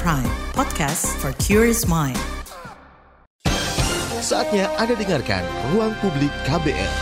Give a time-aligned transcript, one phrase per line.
[0.00, 0.24] Prime,
[0.56, 2.16] podcast for curious mind.
[4.24, 6.92] Saatnya Anda dengarkan Ruang Publik KBR.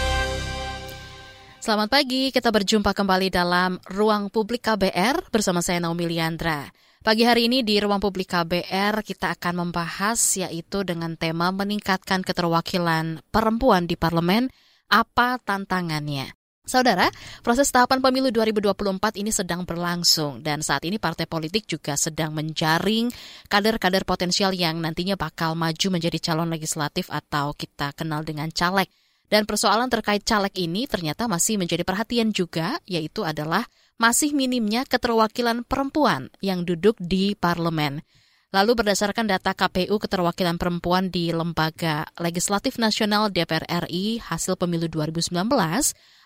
[1.63, 6.67] Selamat pagi, kita berjumpa kembali dalam Ruang Publik KBR bersama saya Naomi Liandra.
[7.07, 13.23] Pagi hari ini di Ruang Publik KBR kita akan membahas yaitu dengan tema meningkatkan keterwakilan
[13.31, 14.51] perempuan di parlemen,
[14.91, 16.40] apa tantangannya?
[16.61, 17.09] Saudara,
[17.41, 23.09] proses tahapan pemilu 2024 ini sedang berlangsung dan saat ini partai politik juga sedang menjaring
[23.49, 28.93] kader-kader potensial yang nantinya bakal maju menjadi calon legislatif atau kita kenal dengan caleg.
[29.31, 33.65] Dan persoalan terkait caleg ini ternyata masih menjadi perhatian juga, yaitu adalah
[33.97, 38.05] masih minimnya keterwakilan perempuan yang duduk di parlemen.
[38.51, 45.39] Lalu berdasarkan data KPU keterwakilan perempuan di Lembaga Legislatif Nasional DPR RI hasil pemilu 2019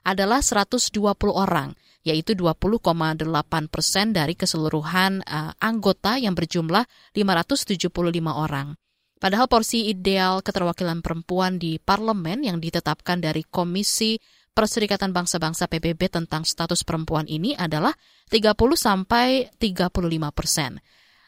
[0.09, 0.89] adalah 120
[1.29, 3.29] orang, yaitu 20,8
[3.69, 7.93] persen dari keseluruhan uh, anggota yang berjumlah 575
[8.33, 8.73] orang.
[9.21, 14.17] Padahal porsi ideal keterwakilan perempuan di parlemen yang ditetapkan dari Komisi
[14.57, 17.93] Perserikatan Bangsa-Bangsa PBB tentang status perempuan ini adalah
[18.33, 19.93] 30 sampai 35
[20.33, 20.81] persen.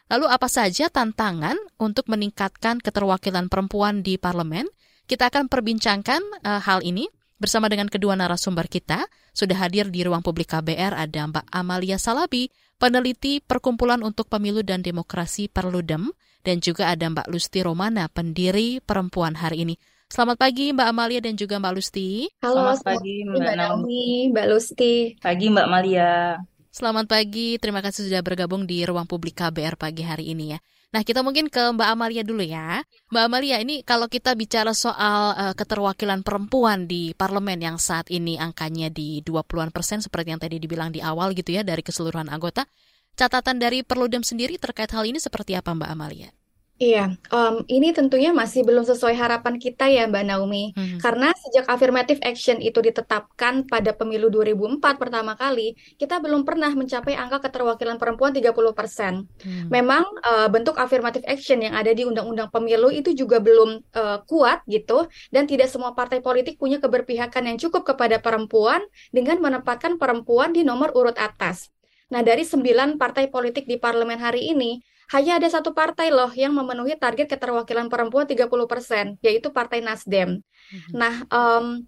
[0.07, 4.71] Lalu apa saja tantangan untuk meningkatkan keterwakilan perempuan di parlemen?
[5.11, 7.11] Kita akan perbincangkan uh, hal ini
[7.43, 9.11] bersama dengan kedua narasumber kita.
[9.35, 14.87] Sudah hadir di ruang publik KBR ada Mbak Amalia Salabi, peneliti Perkumpulan untuk Pemilu dan
[14.87, 16.15] Demokrasi Perludem,
[16.47, 19.75] dan juga ada Mbak Lusti Romana, pendiri Perempuan hari ini.
[20.07, 22.31] Selamat pagi Mbak Amalia dan juga Mbak Lusti.
[22.47, 24.95] Halo, selamat pagi Mbak Naomi, Mbak Lusti.
[25.19, 26.39] Pagi Mbak Amalia.
[26.77, 30.61] Selamat pagi, terima kasih sudah bergabung di ruang publik KBR pagi hari ini ya.
[30.93, 32.85] Nah, kita mungkin ke Mbak Amalia dulu ya.
[33.09, 38.37] Mbak Amalia, ini kalau kita bicara soal uh, keterwakilan perempuan di parlemen yang saat ini
[38.37, 42.69] angkanya di 20-an persen seperti yang tadi dibilang di awal gitu ya dari keseluruhan anggota.
[43.17, 46.29] Catatan dari Perludem sendiri terkait hal ini seperti apa Mbak Amalia?
[46.77, 50.77] Iya, um, ini tentunya masih belum sesuai harapan kita ya Mbak Naomi.
[50.77, 51.01] Hmm.
[51.01, 57.17] Karena sejak affirmative action itu ditetapkan pada pemilu 2004 pertama kali, kita belum pernah mencapai
[57.17, 58.53] angka keterwakilan perempuan 30%.
[58.53, 59.73] Hmm.
[59.73, 64.61] Memang uh, bentuk affirmative action yang ada di undang-undang pemilu itu juga belum uh, kuat
[64.69, 68.85] gitu dan tidak semua partai politik punya keberpihakan yang cukup kepada perempuan
[69.17, 71.73] dengan menempatkan perempuan di nomor urut atas.
[72.13, 74.79] Nah, dari sembilan partai politik di parlemen hari ini,
[75.15, 80.43] hanya ada satu partai loh yang memenuhi target keterwakilan perempuan 30%, yaitu Partai Nasdem.
[80.43, 80.93] Mm-hmm.
[80.95, 81.87] Nah, um,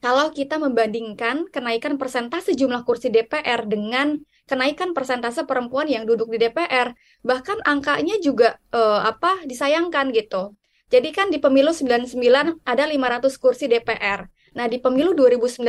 [0.00, 6.40] kalau kita membandingkan kenaikan persentase jumlah kursi DPR dengan kenaikan persentase perempuan yang duduk di
[6.40, 10.56] DPR, bahkan angkanya juga uh, apa disayangkan gitu.
[10.90, 12.18] Jadi kan di pemilu 99
[12.66, 14.26] ada 500 kursi DPR.
[14.58, 15.62] Nah, di pemilu 2019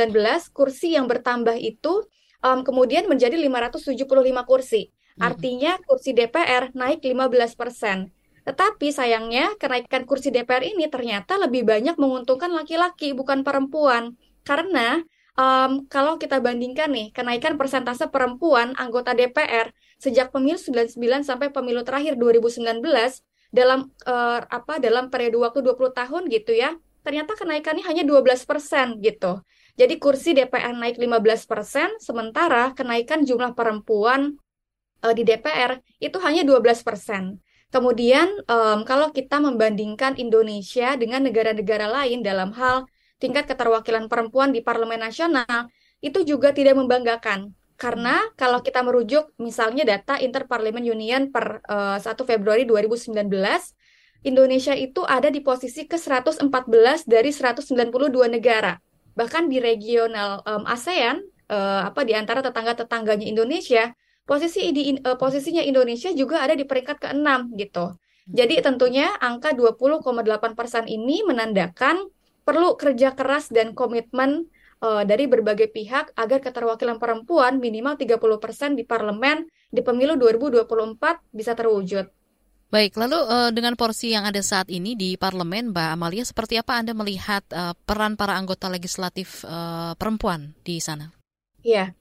[0.50, 2.02] kursi yang bertambah itu
[2.42, 4.02] um, kemudian menjadi 575
[4.44, 4.90] kursi.
[5.20, 8.08] Artinya kursi DPR naik 15 persen.
[8.42, 14.18] Tetapi sayangnya kenaikan kursi DPR ini ternyata lebih banyak menguntungkan laki-laki bukan perempuan.
[14.42, 14.98] Karena
[15.38, 19.70] um, kalau kita bandingkan nih kenaikan persentase perempuan anggota DPR
[20.02, 22.82] sejak pemilu 99 sampai pemilu terakhir 2019
[23.54, 26.74] dalam uh, apa dalam periode waktu 20 tahun gitu ya.
[27.02, 29.42] Ternyata kenaikannya hanya 12 persen gitu.
[29.78, 34.36] Jadi kursi DPR naik 15 persen, sementara kenaikan jumlah perempuan
[35.02, 37.42] uh, di DPR itu hanya 12 persen.
[37.72, 42.84] Kemudian um, kalau kita membandingkan Indonesia dengan negara-negara lain dalam hal
[43.16, 47.54] tingkat keterwakilan perempuan di Parlemen Nasional, itu juga tidak membanggakan.
[47.80, 53.14] Karena kalau kita merujuk misalnya data Interparliament Union per uh, eh, 1 Februari 2019,
[54.22, 57.74] Indonesia itu ada di posisi ke-114 dari 192
[58.30, 58.78] negara.
[59.18, 63.90] Bahkan di regional um, ASEAN, uh, apa di antara tetangga-tetangganya Indonesia,
[64.24, 67.96] posisi di uh, posisinya Indonesia juga ada di peringkat ke-6 gitu.
[68.30, 72.06] Jadi tentunya angka 20,8% persen ini menandakan
[72.46, 74.46] perlu kerja keras dan komitmen
[74.82, 81.52] uh, dari berbagai pihak agar keterwakilan perempuan minimal 30% di parlemen di pemilu 2024 bisa
[81.58, 82.06] terwujud.
[82.72, 86.80] Baik, lalu uh, dengan porsi yang ada saat ini di parlemen, Mbak Amalia, seperti apa
[86.80, 91.12] Anda melihat uh, peran para anggota legislatif uh, perempuan di sana?
[91.60, 91.92] Iya,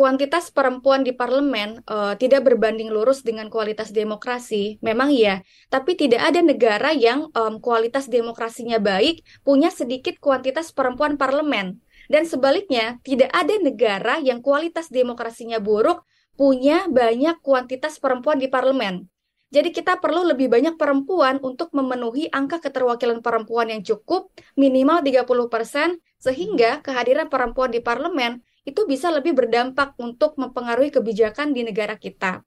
[0.00, 5.44] kuantitas perempuan di parlemen uh, tidak berbanding lurus dengan kualitas demokrasi, memang iya.
[5.68, 11.84] Tapi tidak ada negara yang um, kualitas demokrasinya baik punya sedikit kuantitas perempuan parlemen.
[12.08, 16.00] Dan sebaliknya, tidak ada negara yang kualitas demokrasinya buruk
[16.32, 19.04] punya banyak kuantitas perempuan di parlemen.
[19.52, 26.00] Jadi kita perlu lebih banyak perempuan untuk memenuhi angka keterwakilan perempuan yang cukup, minimal 30%,
[26.16, 32.46] sehingga kehadiran perempuan di parlemen itu bisa lebih berdampak untuk mempengaruhi kebijakan di negara kita.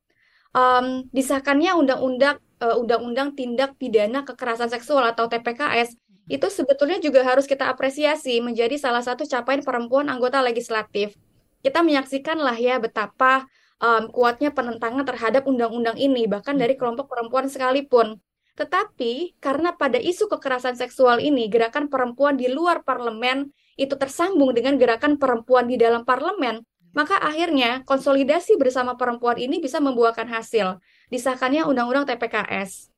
[0.54, 5.98] um, disahkannya undang-undang uh, undang-undang tindak pidana kekerasan seksual atau TPKS
[6.32, 11.20] itu sebetulnya juga harus kita apresiasi menjadi salah satu capaian perempuan anggota legislatif.
[11.60, 13.44] Kita menyaksikan lah ya betapa
[13.84, 18.24] um, kuatnya penentangan terhadap undang-undang ini bahkan dari kelompok perempuan sekalipun.
[18.56, 24.78] Tetapi karena pada isu kekerasan seksual ini gerakan perempuan di luar parlemen itu tersambung dengan
[24.78, 26.62] gerakan perempuan di dalam parlemen,
[26.94, 30.78] maka akhirnya konsolidasi bersama perempuan ini bisa membuahkan hasil.
[31.10, 32.94] Disahkannya Undang-Undang TPKS.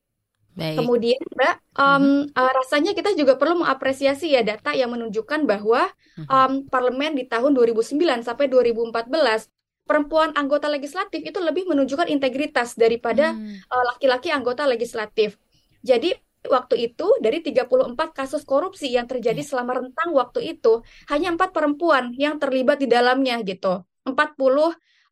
[0.56, 0.80] Baik.
[0.80, 5.92] Kemudian, Mbak, um, uh, rasanya kita juga perlu mengapresiasi ya data yang menunjukkan bahwa
[6.32, 9.52] um, parlemen di tahun 2009 sampai 2014
[9.84, 13.68] perempuan anggota legislatif itu lebih menunjukkan integritas daripada hmm.
[13.68, 15.36] uh, laki-laki anggota legislatif.
[15.84, 16.16] Jadi
[16.48, 19.48] waktu itu dari 34 kasus korupsi yang terjadi iya.
[19.48, 20.82] selama rentang waktu itu
[21.12, 23.84] hanya empat perempuan yang terlibat di dalamnya gitu.
[24.06, 24.14] 40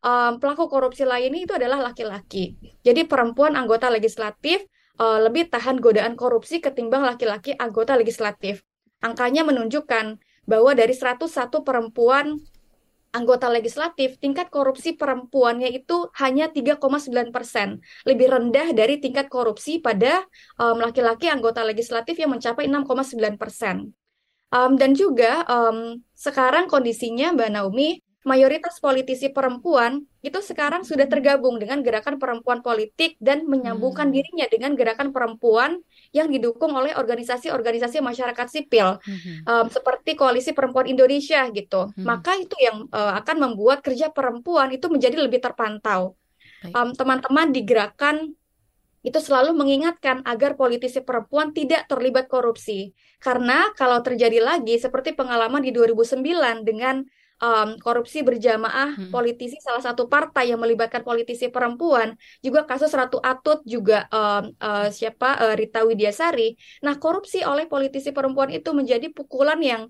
[0.04, 2.54] um, pelaku korupsi lainnya itu adalah laki-laki.
[2.84, 4.62] Jadi perempuan anggota legislatif
[5.00, 8.62] uh, lebih tahan godaan korupsi ketimbang laki-laki anggota legislatif.
[9.02, 11.28] Angkanya menunjukkan bahwa dari 101
[11.64, 12.40] perempuan
[13.14, 20.26] anggota legislatif, tingkat korupsi perempuannya itu hanya 3,9 persen, lebih rendah dari tingkat korupsi pada
[20.58, 23.94] laki-laki um, anggota legislatif yang mencapai 6,9 persen.
[24.54, 31.60] Um, dan juga um, sekarang kondisinya Mbak Naomi, mayoritas politisi perempuan itu sekarang sudah tergabung
[31.60, 34.14] dengan gerakan perempuan politik dan menyambungkan hmm.
[34.16, 35.84] dirinya dengan gerakan perempuan
[36.16, 39.44] yang didukung oleh organisasi-organisasi masyarakat sipil hmm.
[39.44, 41.92] um, seperti Koalisi Perempuan Indonesia gitu.
[41.92, 42.04] Hmm.
[42.04, 46.16] Maka itu yang uh, akan membuat kerja perempuan itu menjadi lebih terpantau.
[46.72, 48.32] Teman-teman um, di gerakan
[49.04, 52.96] itu selalu mengingatkan agar politisi perempuan tidak terlibat korupsi.
[53.20, 56.24] Karena kalau terjadi lagi seperti pengalaman di 2009
[56.64, 57.04] dengan
[57.44, 59.12] um, korupsi berjamaah hmm.
[59.12, 64.88] politisi salah satu partai yang melibatkan politisi perempuan, juga kasus Ratu Atut juga um, uh,
[64.88, 66.56] siapa uh, Rita Widiasari.
[66.80, 69.82] Nah, korupsi oleh politisi perempuan itu menjadi pukulan yang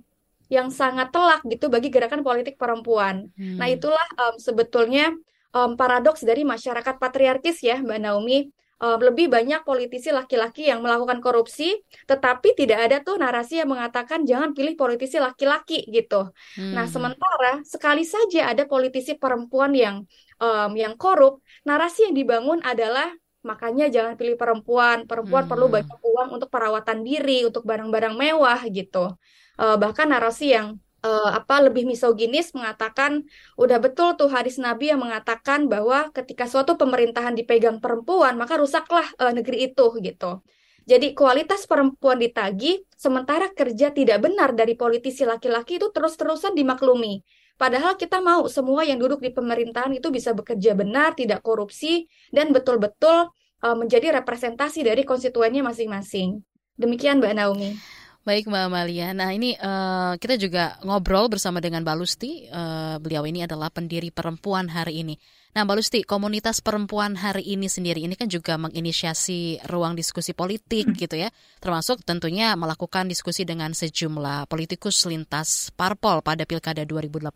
[0.53, 3.31] yang sangat telak gitu bagi gerakan politik perempuan.
[3.39, 3.57] Hmm.
[3.57, 5.15] Nah, itulah um, sebetulnya
[5.55, 11.23] um, paradoks dari masyarakat patriarkis ya, Mbak Naomi uh, lebih banyak politisi laki-laki yang melakukan
[11.23, 11.79] korupsi,
[12.09, 16.31] tetapi tidak ada tuh narasi yang mengatakan jangan pilih politisi laki-laki gitu.
[16.31, 16.73] Nah, hmm.
[16.75, 20.03] Nah, sementara sekali saja ada politisi perempuan yang
[20.41, 23.11] um, yang korup, narasi yang dibangun adalah
[23.45, 25.53] makanya jangan pilih perempuan, perempuan hmm.
[25.53, 29.13] perlu banyak uang untuk perawatan diri, untuk barang-barang mewah gitu.
[29.55, 33.29] Uh, bahkan narasi yang uh, apa lebih misoginis mengatakan
[33.61, 39.05] udah betul tuh hadis Nabi yang mengatakan bahwa ketika suatu pemerintahan dipegang perempuan maka rusaklah
[39.21, 40.41] uh, negeri itu gitu.
[40.85, 47.25] Jadi kualitas perempuan ditagi sementara kerja tidak benar dari politisi laki-laki itu terus-terusan dimaklumi.
[47.57, 52.05] Padahal kita mau semua yang duduk di pemerintahan itu bisa bekerja benar, tidak korupsi
[52.35, 53.33] dan betul-betul
[53.65, 56.45] uh, menjadi representasi dari konstituennya masing-masing.
[56.77, 57.79] Demikian Mbak Naomi.
[58.25, 63.21] Baik Mbak Amalia, nah ini uh, kita juga ngobrol bersama dengan Mbak Lusti, uh, beliau
[63.29, 65.21] ini adalah pendiri perempuan hari ini.
[65.53, 70.89] Nah Mbak Lusti, komunitas perempuan hari ini sendiri ini kan juga menginisiasi ruang diskusi politik
[70.89, 70.97] hmm.
[71.05, 71.29] gitu ya,
[71.61, 77.29] termasuk tentunya melakukan diskusi dengan sejumlah politikus lintas parpol pada Pilkada 2018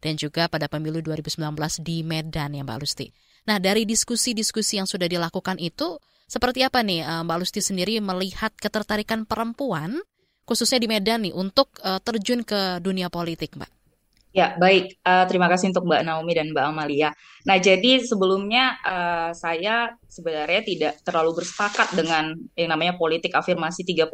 [0.00, 1.36] dan juga pada pemilu 2019
[1.84, 3.12] di Medan ya Mbak Lusti.
[3.44, 6.00] Nah dari diskusi-diskusi yang sudah dilakukan itu,
[6.32, 10.00] seperti apa nih uh, Mbak Lusti sendiri melihat ketertarikan perempuan
[10.48, 13.68] khususnya di Medan nih untuk uh, terjun ke dunia politik, Mbak?
[14.32, 14.96] Ya, baik.
[15.04, 17.12] Uh, terima kasih untuk Mbak Naomi dan Mbak Amalia.
[17.44, 24.08] Nah, jadi sebelumnya uh, saya sebenarnya tidak terlalu bersepakat dengan yang namanya politik afirmasi 30%.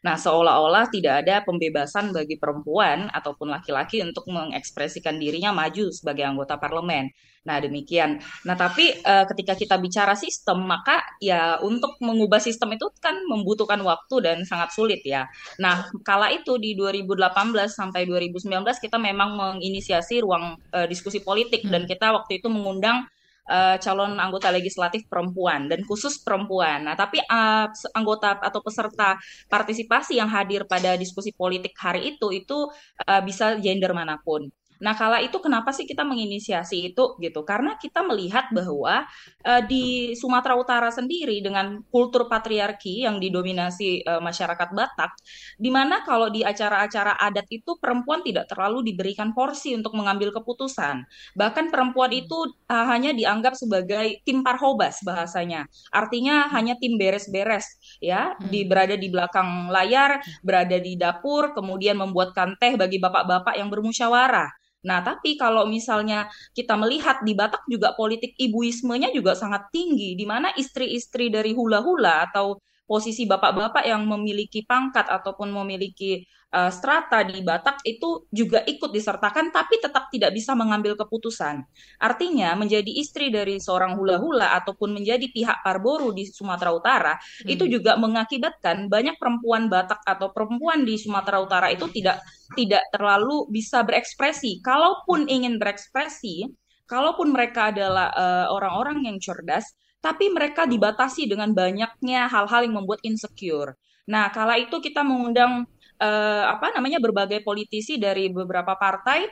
[0.00, 6.56] Nah, seolah-olah tidak ada pembebasan bagi perempuan ataupun laki-laki untuk mengekspresikan dirinya maju sebagai anggota
[6.56, 7.12] parlemen.
[7.44, 8.20] Nah, demikian.
[8.48, 13.80] Nah, tapi uh, ketika kita bicara sistem, maka ya untuk mengubah sistem itu kan membutuhkan
[13.84, 15.28] waktu dan sangat sulit ya.
[15.60, 18.44] Nah, kala itu di 2018 sampai 2019
[18.80, 23.04] kita memang menginisiasi ruang uh, diskusi politik dan kita waktu itu mengundang
[23.48, 26.84] uh, calon anggota legislatif perempuan dan khusus perempuan.
[26.84, 29.16] Nah, tapi uh, anggota atau peserta
[29.48, 32.68] partisipasi yang hadir pada diskusi politik hari itu itu
[33.06, 34.50] uh, bisa gender mana pun.
[34.80, 37.44] Nah, kala itu kenapa sih kita menginisiasi itu gitu?
[37.44, 39.04] Karena kita melihat bahwa
[39.44, 45.12] uh, di Sumatera Utara sendiri dengan kultur patriarki yang didominasi uh, masyarakat Batak,
[45.60, 51.04] di mana kalau di acara-acara adat itu perempuan tidak terlalu diberikan porsi untuk mengambil keputusan.
[51.36, 55.68] Bahkan perempuan itu uh, hanya dianggap sebagai tim parhobas bahasanya.
[55.92, 57.68] Artinya hanya tim beres-beres
[58.00, 58.68] ya, di hmm.
[58.72, 64.48] berada di belakang layar, berada di dapur, kemudian membuatkan teh bagi bapak-bapak yang bermusyawarah.
[64.80, 70.24] Nah, tapi kalau misalnya kita melihat di Batak juga politik ibuismenya juga sangat tinggi, di
[70.24, 72.56] mana istri-istri dari hula-hula atau
[72.90, 79.54] posisi bapak-bapak yang memiliki pangkat ataupun memiliki uh, strata di Batak itu juga ikut disertakan
[79.54, 81.62] tapi tetap tidak bisa mengambil keputusan.
[82.02, 87.46] Artinya menjadi istri dari seorang hula-hula ataupun menjadi pihak Parboru di Sumatera Utara hmm.
[87.46, 92.18] itu juga mengakibatkan banyak perempuan Batak atau perempuan di Sumatera Utara itu tidak
[92.58, 94.58] tidak terlalu bisa berekspresi.
[94.58, 96.50] Kalaupun ingin berekspresi,
[96.90, 103.04] kalaupun mereka adalah uh, orang-orang yang cerdas, tapi mereka dibatasi dengan banyaknya hal-hal yang membuat
[103.04, 103.76] insecure.
[104.08, 105.68] Nah, kala itu kita mengundang
[106.00, 109.28] uh, apa namanya berbagai politisi dari beberapa partai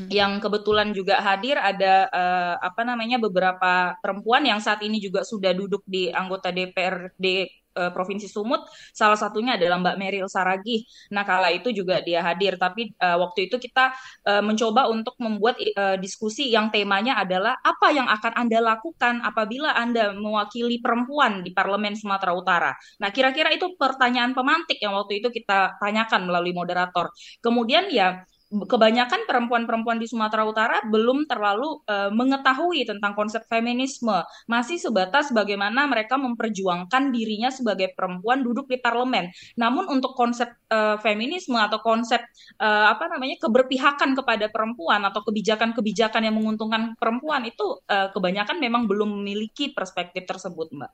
[0.00, 0.08] hmm.
[0.08, 5.50] yang kebetulan juga hadir ada uh, apa namanya beberapa perempuan yang saat ini juga sudah
[5.50, 8.64] duduk di anggota DPRD uh, Provinsi Sumut.
[8.94, 10.86] Salah satunya adalah Mbak Meril Saragih.
[11.12, 13.92] Nah, kala itu juga dia hadir, tapi uh, waktu itu kita
[14.24, 19.74] uh, mencoba untuk membuat uh, diskusi yang temanya adalah apa yang akan Anda lakukan apabila
[19.74, 22.72] Anda mewakili perempuan di Parlemen Sumatera Utara.
[23.02, 27.10] Nah, kira-kira itu pertanyaan pemantik yang waktu itu kita tanyakan melalui moderator.
[27.42, 28.24] Kemudian ya
[28.62, 34.14] kebanyakan perempuan-perempuan di Sumatera Utara belum terlalu uh, mengetahui tentang konsep feminisme,
[34.46, 39.34] masih sebatas bagaimana mereka memperjuangkan dirinya sebagai perempuan duduk di parlemen.
[39.58, 42.22] Namun untuk konsep uh, feminisme atau konsep
[42.62, 48.86] uh, apa namanya keberpihakan kepada perempuan atau kebijakan-kebijakan yang menguntungkan perempuan itu uh, kebanyakan memang
[48.86, 50.92] belum memiliki perspektif tersebut, Mbak.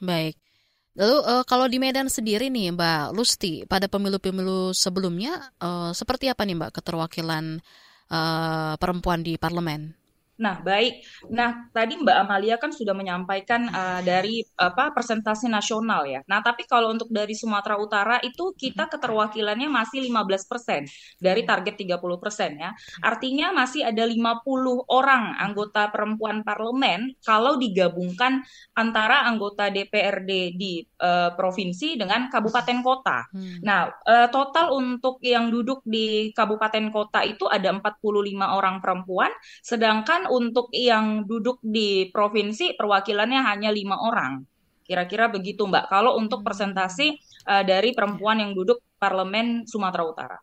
[0.00, 0.45] Baik.
[0.96, 6.48] Lalu uh, kalau di Medan sendiri nih Mbak Lusti, pada pemilu-pemilu sebelumnya uh, seperti apa
[6.48, 7.60] nih Mbak keterwakilan
[8.08, 9.92] uh, perempuan di parlemen?
[10.36, 11.00] Nah, baik.
[11.32, 16.20] Nah, tadi Mbak Amalia kan sudah menyampaikan uh, dari apa persentase nasional ya.
[16.28, 22.62] Nah, tapi kalau untuk dari Sumatera Utara itu kita keterwakilannya masih 15% dari target 30%
[22.62, 22.70] ya.
[23.00, 24.44] Artinya masih ada 50
[24.92, 28.44] orang anggota perempuan parlemen kalau digabungkan
[28.76, 33.24] antara anggota DPRD di uh, provinsi dengan kabupaten kota.
[33.32, 33.64] Hmm.
[33.64, 38.04] Nah, uh, total untuk yang duduk di kabupaten kota itu ada 45
[38.44, 39.32] orang perempuan,
[39.64, 44.44] sedangkan untuk yang duduk di provinsi perwakilannya hanya lima orang.
[44.86, 45.90] Kira-kira begitu Mbak.
[45.90, 46.46] Kalau untuk hmm.
[46.46, 47.06] presentasi
[47.50, 50.38] uh, dari perempuan yang duduk parlemen Sumatera Utara.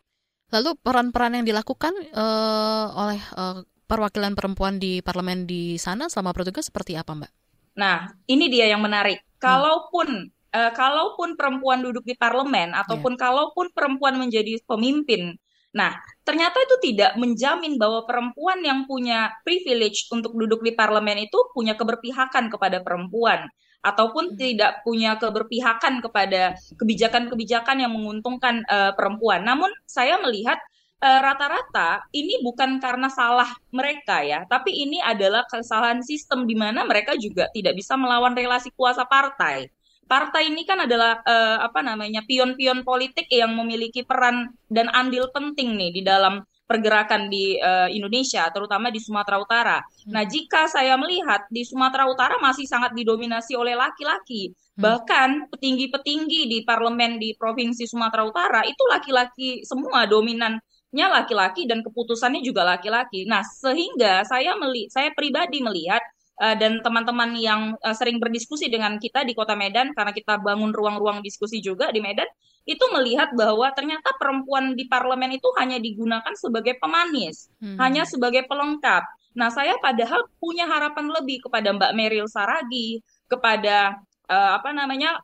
[0.53, 6.69] Lalu peran-peran yang dilakukan uh, oleh uh, perwakilan perempuan di parlemen di sana selama bertugas
[6.69, 7.31] seperti apa Mbak?
[7.79, 9.17] Nah, ini dia yang menarik.
[9.17, 9.39] Hmm.
[9.41, 10.07] Kalaupun
[10.53, 13.21] uh, kalaupun perempuan duduk di parlemen ataupun yeah.
[13.21, 15.39] kalaupun perempuan menjadi pemimpin
[15.73, 21.37] Nah, ternyata itu tidak menjamin bahwa perempuan yang punya privilege untuk duduk di parlemen itu
[21.51, 23.47] punya keberpihakan kepada perempuan
[23.83, 24.37] ataupun hmm.
[24.39, 29.43] tidak punya keberpihakan kepada kebijakan-kebijakan yang menguntungkan uh, perempuan.
[29.43, 30.55] Namun saya melihat
[31.03, 36.55] eh, rata-rata uh, ini bukan karena salah mereka ya, tapi ini adalah kesalahan sistem di
[36.55, 39.67] mana mereka juga tidak bisa melawan relasi kuasa partai
[40.05, 45.75] partai ini kan adalah uh, apa namanya pion-pion politik yang memiliki peran dan andil penting
[45.75, 49.77] nih di dalam pergerakan di uh, Indonesia, terutama di Sumatera Utara.
[49.83, 50.15] Hmm.
[50.15, 54.79] Nah, jika saya melihat di Sumatera Utara masih sangat didominasi oleh laki-laki, hmm.
[54.79, 62.41] bahkan petinggi-petinggi di parlemen di provinsi Sumatera Utara itu laki-laki semua dominannya laki-laki dan keputusannya
[62.41, 63.27] juga laki-laki.
[63.27, 66.01] Nah, sehingga saya meli saya pribadi melihat
[66.39, 70.73] uh, dan teman-teman yang uh, sering berdiskusi dengan kita di Kota Medan karena kita bangun
[70.73, 72.29] ruang-ruang diskusi juga di Medan
[72.63, 77.75] itu melihat bahwa ternyata perempuan di parlemen itu hanya digunakan sebagai pemanis, hmm.
[77.75, 79.03] hanya sebagai pelengkap.
[79.35, 83.99] Nah, saya padahal punya harapan lebih kepada Mbak Meril Saragi, kepada
[84.33, 85.21] uh, apa namanya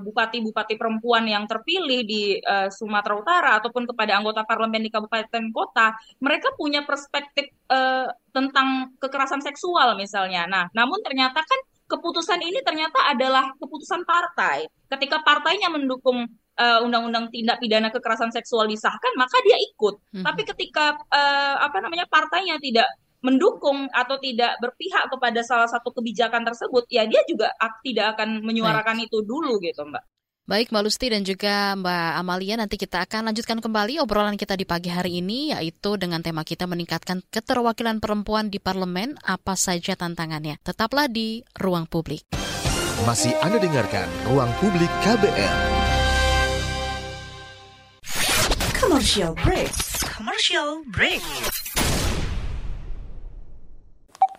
[0.00, 5.52] bupati-bupati uh, perempuan yang terpilih di uh, Sumatera Utara ataupun kepada anggota parlemen di kabupaten
[5.52, 5.92] kota,
[6.24, 10.48] mereka punya perspektif uh, tentang kekerasan seksual misalnya.
[10.48, 14.64] Nah, namun ternyata kan keputusan ini ternyata adalah keputusan partai.
[14.88, 16.24] Ketika partainya mendukung
[16.58, 19.94] undang-undang uh, tindak pidana kekerasan seksual disahkan, maka dia ikut.
[20.10, 20.24] Hmm.
[20.26, 22.88] Tapi ketika uh, apa namanya partainya tidak
[23.20, 27.50] mendukung atau tidak berpihak kepada salah satu kebijakan tersebut, ya dia juga
[27.82, 29.06] tidak akan menyuarakan Baik.
[29.10, 30.04] itu dulu gitu, Mbak.
[30.48, 34.64] Baik Mbak Lusti dan juga Mbak Amalia, nanti kita akan lanjutkan kembali obrolan kita di
[34.64, 40.56] pagi hari ini, yaitu dengan tema kita meningkatkan keterwakilan perempuan di parlemen, apa saja tantangannya.
[40.64, 42.32] Tetaplah di Ruang Publik.
[43.04, 45.56] Masih Anda dengarkan Ruang Publik KBR.
[48.72, 49.68] Commercial break.
[50.16, 51.20] Commercial break.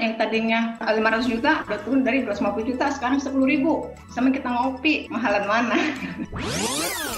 [0.00, 3.92] yang tadinya 500 juta udah turun dari 250 juta sekarang 10 ribu.
[4.10, 5.76] Sama kita ngopi mahalan mana?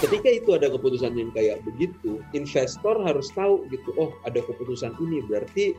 [0.03, 5.23] Ketika itu ada keputusan yang kayak begitu investor harus tahu gitu oh ada keputusan ini
[5.31, 5.79] berarti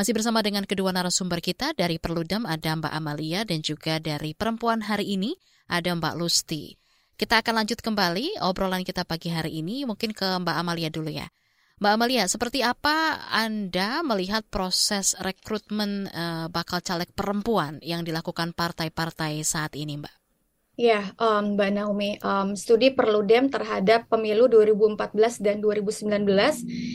[0.00, 4.80] Masih bersama dengan kedua narasumber kita dari Perludem ada Mbak Amalia dan juga dari Perempuan
[4.80, 5.36] hari ini
[5.68, 6.72] ada Mbak Lusti.
[7.20, 11.28] Kita akan lanjut kembali obrolan kita pagi hari ini mungkin ke Mbak Amalia dulu ya.
[11.84, 19.44] Mbak Amalia, seperti apa Anda melihat proses rekrutmen uh, bakal caleg perempuan yang dilakukan partai-partai
[19.44, 20.19] saat ini, Mbak?
[20.80, 26.24] Ya, um, Mbak Naomi, um, studi Perludem terhadap pemilu 2014 dan 2019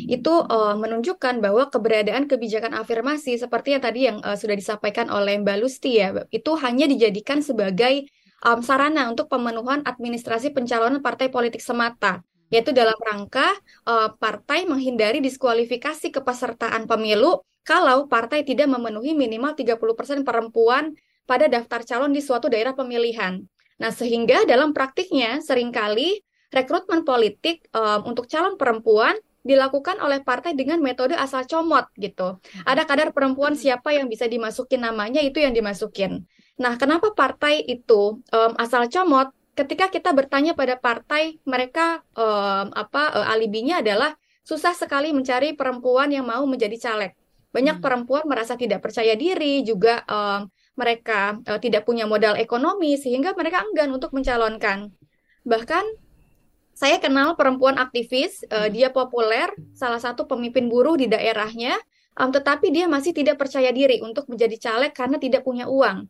[0.10, 5.38] itu um, menunjukkan bahwa keberadaan kebijakan afirmasi seperti yang tadi yang uh, sudah disampaikan oleh
[5.38, 8.10] Mbak Lusti ya, itu hanya dijadikan sebagai
[8.42, 13.54] um, sarana untuk pemenuhan administrasi pencalonan partai politik semata yaitu dalam rangka
[13.86, 20.98] uh, partai menghindari diskualifikasi kepesertaan pemilu kalau partai tidak memenuhi minimal 30% perempuan
[21.30, 23.46] pada daftar calon di suatu daerah pemilihan.
[23.82, 29.16] Nah, sehingga dalam praktiknya sering kali rekrutmen politik um, untuk calon perempuan
[29.46, 32.42] dilakukan oleh partai dengan metode asal comot gitu.
[32.66, 36.26] Ada kadar perempuan siapa yang bisa dimasukin namanya itu yang dimasukin.
[36.58, 39.36] Nah, kenapa partai itu um, asal comot?
[39.56, 44.14] ketika kita bertanya pada partai, mereka um, apa uh, alibinya adalah
[44.46, 47.16] susah sekali mencari perempuan yang mau menjadi caleg.
[47.56, 47.84] Banyak hmm.
[47.84, 53.64] perempuan merasa tidak percaya diri, juga um, mereka uh, tidak punya modal ekonomi sehingga mereka
[53.64, 54.92] enggan untuk mencalonkan.
[55.48, 55.86] Bahkan
[56.76, 61.80] saya kenal perempuan aktivis, uh, dia populer, salah satu pemimpin buruh di daerahnya,
[62.20, 66.08] um, tetapi dia masih tidak percaya diri untuk menjadi caleg karena tidak punya uang.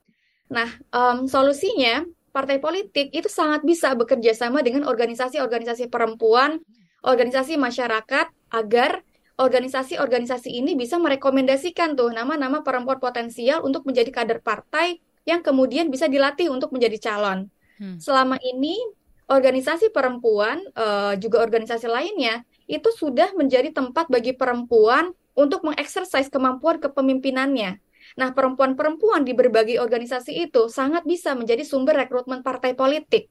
[0.50, 6.58] Nah, um, solusinya partai politik itu sangat bisa bekerja sama dengan organisasi-organisasi perempuan,
[7.06, 15.04] organisasi masyarakat agar organisasi-organisasi ini bisa merekomendasikan tuh nama-nama perempuan potensial untuk menjadi kader partai
[15.28, 17.52] yang kemudian bisa dilatih untuk menjadi calon.
[17.76, 18.00] Hmm.
[18.00, 18.80] Selama ini
[19.28, 26.80] organisasi perempuan uh, juga organisasi lainnya itu sudah menjadi tempat bagi perempuan untuk mengeksersis kemampuan
[26.80, 27.84] kepemimpinannya.
[28.16, 33.28] Nah, perempuan-perempuan di berbagai organisasi itu sangat bisa menjadi sumber rekrutmen partai politik.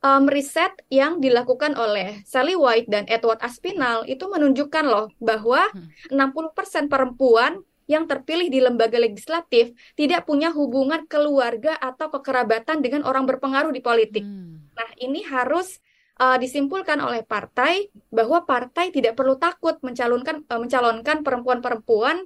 [0.00, 5.68] Um, riset yang dilakukan oleh Sally White dan Edward Aspinall itu menunjukkan loh bahwa
[6.08, 6.88] 60% hmm.
[6.88, 13.74] perempuan yang terpilih di lembaga legislatif tidak punya hubungan keluarga atau kekerabatan dengan orang berpengaruh
[13.74, 14.24] di politik.
[14.24, 14.72] Hmm.
[14.72, 15.82] Nah, ini harus
[16.22, 22.24] uh, disimpulkan oleh partai bahwa partai tidak perlu takut mencalonkan uh, mencalonkan perempuan-perempuan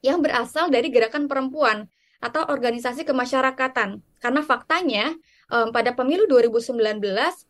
[0.00, 1.92] yang berasal dari gerakan perempuan
[2.22, 4.00] atau organisasi kemasyarakatan.
[4.22, 5.12] Karena faktanya
[5.50, 7.02] um, pada pemilu 2019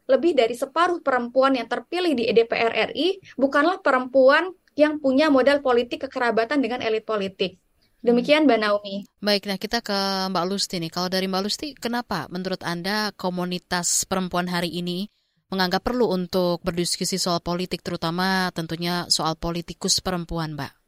[0.09, 6.05] lebih dari separuh perempuan yang terpilih di DPR RI bukanlah perempuan yang punya modal politik
[6.09, 7.57] kekerabatan dengan elit politik.
[8.05, 8.97] Demikian Mbak Naomi.
[9.19, 10.93] Baik, nah kita ke Mbak Lusti nih.
[10.93, 15.11] Kalau dari Mbak Lusti, kenapa menurut Anda komunitas perempuan hari ini
[15.51, 20.86] menganggap perlu untuk berdiskusi soal politik, terutama tentunya soal politikus perempuan, Mbak?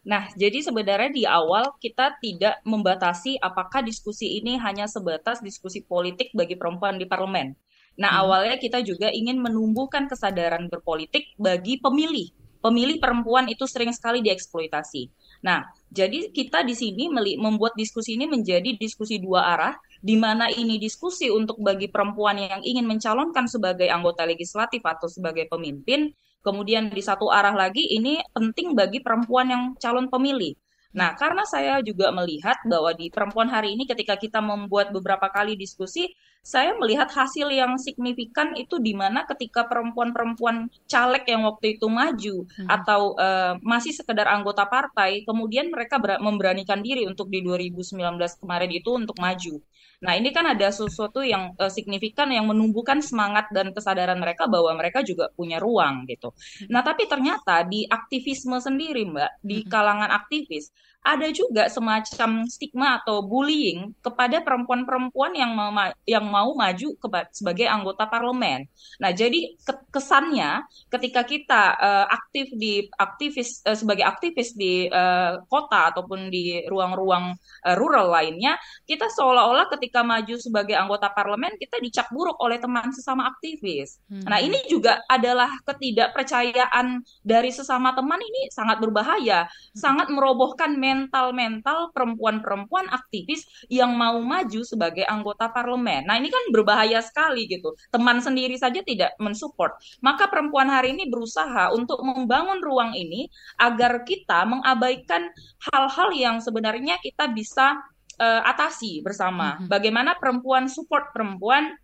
[0.00, 6.32] Nah, jadi sebenarnya di awal kita tidak membatasi apakah diskusi ini hanya sebatas diskusi politik
[6.32, 7.52] bagi perempuan di parlemen.
[8.00, 8.20] Nah, hmm.
[8.24, 12.32] awalnya kita juga ingin menumbuhkan kesadaran berpolitik bagi pemilih.
[12.60, 15.08] Pemilih perempuan itu sering sekali dieksploitasi.
[15.44, 17.08] Nah, jadi kita di sini
[17.40, 22.60] membuat diskusi ini menjadi diskusi dua arah, di mana ini diskusi untuk bagi perempuan yang
[22.64, 26.10] ingin mencalonkan sebagai anggota legislatif atau sebagai pemimpin,
[26.40, 30.56] Kemudian di satu arah lagi ini penting bagi perempuan yang calon pemilih.
[30.96, 35.54] Nah, karena saya juga melihat bahwa di perempuan hari ini ketika kita membuat beberapa kali
[35.54, 36.10] diskusi,
[36.40, 42.48] saya melihat hasil yang signifikan itu di mana ketika perempuan-perempuan caleg yang waktu itu maju
[42.48, 42.68] hmm.
[42.68, 47.92] atau uh, masih sekedar anggota partai, kemudian mereka memberanikan diri untuk di 2019
[48.40, 49.60] kemarin itu untuk maju.
[50.00, 54.72] Nah, ini kan ada sesuatu yang uh, signifikan yang menumbuhkan semangat dan kesadaran mereka bahwa
[54.72, 56.32] mereka juga punya ruang gitu.
[56.72, 63.24] Nah, tapi ternyata di aktivisme sendiri, Mbak, di kalangan aktivis, ada juga semacam stigma atau
[63.24, 65.72] bullying kepada perempuan-perempuan yang mau
[66.04, 68.68] yang mau maju ke, sebagai anggota parlemen.
[69.00, 69.56] Nah, jadi
[69.88, 70.60] kesannya
[70.92, 77.32] ketika kita uh, aktif di aktivis uh, sebagai aktivis di uh, kota ataupun di ruang-ruang
[77.64, 82.92] uh, rural lainnya, kita seolah-olah ketika maju sebagai anggota parlemen kita dicap buruk oleh teman
[82.92, 83.96] sesama aktivis.
[84.12, 84.28] Hmm.
[84.28, 89.80] Nah, ini juga adalah ketidakpercayaan dari sesama teman ini sangat berbahaya, hmm.
[89.80, 96.10] sangat merobohkan mental-mental perempuan-perempuan aktivis yang mau maju sebagai anggota parlemen.
[96.10, 97.78] Nah, ini kan berbahaya sekali gitu.
[97.94, 99.78] Teman sendiri saja tidak mensupport.
[100.02, 103.30] Maka perempuan hari ini berusaha untuk membangun ruang ini
[103.62, 105.30] agar kita mengabaikan
[105.70, 107.78] hal-hal yang sebenarnya kita bisa
[108.18, 109.56] uh, atasi bersama.
[109.56, 109.68] Mm-hmm.
[109.70, 111.78] Bagaimana perempuan support perempuan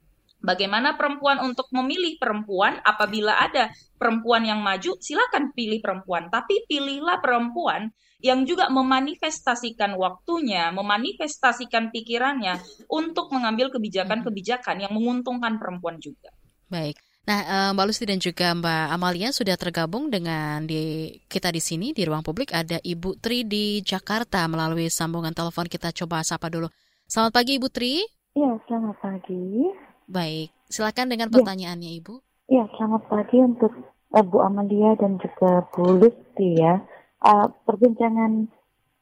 [0.47, 3.67] Bagaimana perempuan untuk memilih perempuan apabila ada
[3.99, 7.91] perempuan yang maju, silakan pilih perempuan, tapi pilihlah perempuan
[8.23, 16.31] yang juga memanifestasikan waktunya, memanifestasikan pikirannya untuk mengambil kebijakan-kebijakan yang menguntungkan perempuan juga.
[16.71, 16.95] Baik.
[17.27, 21.91] Nah, eh, Mbak Lusti dan juga Mbak Amalia sudah tergabung dengan di kita di sini
[21.91, 26.71] di ruang publik ada Ibu Tri di Jakarta melalui sambungan telepon kita coba sapa dulu.
[27.11, 27.99] Selamat pagi Ibu Tri.
[28.39, 29.75] Iya, selamat pagi.
[30.07, 31.35] Baik, silakan dengan iya.
[31.35, 31.99] pertanyaannya ya.
[31.99, 32.15] Ibu.
[32.47, 33.75] Iya, selamat pagi untuk
[34.15, 36.79] uh, Bu Amalia dan juga Bu Lusti ya.
[37.19, 38.47] Uh, perbincangan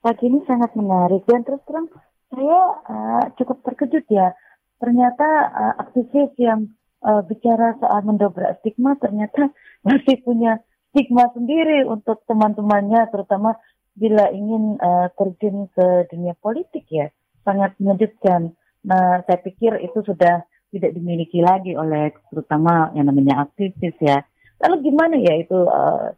[0.00, 1.92] pagi ini sangat menarik dan terus terang
[2.32, 4.32] saya uh, cukup terkejut ya.
[4.80, 6.72] Ternyata uh, aktivis yang
[7.04, 9.52] uh, bicara soal mendobrak stigma ternyata
[9.86, 13.60] masih punya stigma sendiri untuk teman-temannya terutama
[13.92, 17.12] bila ingin uh, terjun ke dunia politik ya.
[17.44, 18.56] Sangat mengejutkan.
[18.88, 24.26] Nah, saya pikir itu sudah tidak dimiliki lagi oleh terutama yang namanya aktivis ya.
[24.58, 26.10] Lalu gimana ya itu uh,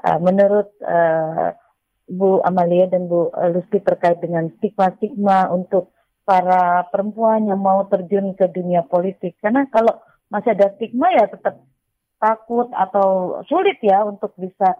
[0.00, 1.52] uh, menurut uh,
[2.10, 5.92] Bu Amalia dan Bu Luski terkait dengan stigma-stigma untuk
[6.24, 9.38] para perempuan yang mau terjun ke dunia politik?
[9.38, 9.94] Karena kalau
[10.32, 11.62] masih ada stigma ya tetap
[12.20, 14.76] takut atau sulit ya untuk bisa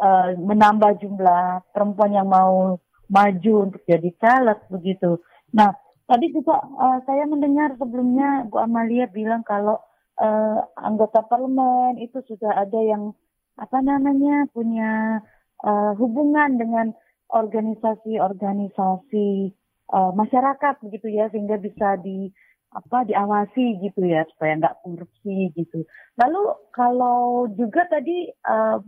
[0.00, 2.78] uh, menambah jumlah perempuan yang mau
[3.10, 5.20] maju untuk jadi caleg begitu.
[5.54, 5.74] Nah,
[6.06, 9.82] Tadi juga uh, saya mendengar sebelumnya Bu Amalia bilang kalau
[10.22, 13.10] uh, anggota parlemen itu sudah ada yang
[13.58, 15.18] apa namanya punya
[15.66, 16.94] uh, hubungan dengan
[17.26, 19.50] organisasi-organisasi
[19.90, 22.30] uh, masyarakat begitu ya sehingga bisa di
[22.70, 25.82] apa diawasi gitu ya supaya nggak korupsi gitu.
[26.20, 28.78] Lalu kalau juga tadi uh,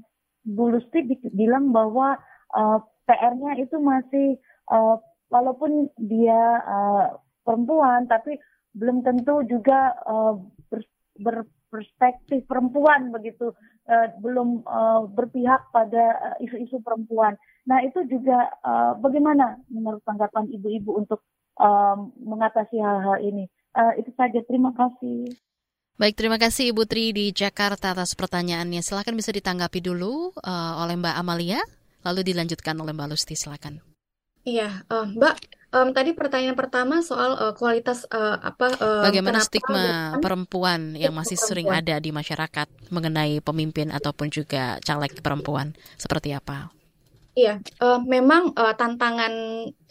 [0.44, 1.02] Bu Lusti
[1.35, 2.14] bilang bahwa
[2.54, 2.78] uh,
[3.09, 4.37] PR-nya itu masih
[4.68, 8.37] uh, walaupun dia uh, perempuan tapi
[8.77, 10.37] belum tentu juga uh,
[10.69, 10.85] ber,
[11.19, 13.53] berperspektif perempuan begitu
[13.88, 17.37] uh, belum uh, berpihak pada isu-isu uh, perempuan.
[17.69, 21.21] Nah itu juga uh, bagaimana menurut tanggapan ibu-ibu untuk
[21.61, 23.45] uh, mengatasi hal-hal ini.
[23.77, 24.41] Uh, itu saja.
[24.49, 25.29] Terima kasih.
[25.99, 28.87] Baik, terima kasih Ibu Tri di Jakarta atas pertanyaannya.
[28.87, 31.59] Silakan bisa ditanggapi dulu uh, oleh Mbak Amalia,
[32.07, 33.35] lalu dilanjutkan oleh Mbak Lusti.
[33.35, 33.88] Silakan.
[34.49, 35.35] Iya, uh, Mbak,
[35.77, 38.73] um, tadi pertanyaan pertama soal uh, kualitas uh, apa?
[38.81, 41.49] Uh, Bagaimana stigma perempuan yang masih perempuan.
[41.53, 46.73] sering ada di masyarakat mengenai pemimpin ataupun juga caleg perempuan seperti apa?
[47.37, 49.31] Iya, uh, memang uh, tantangan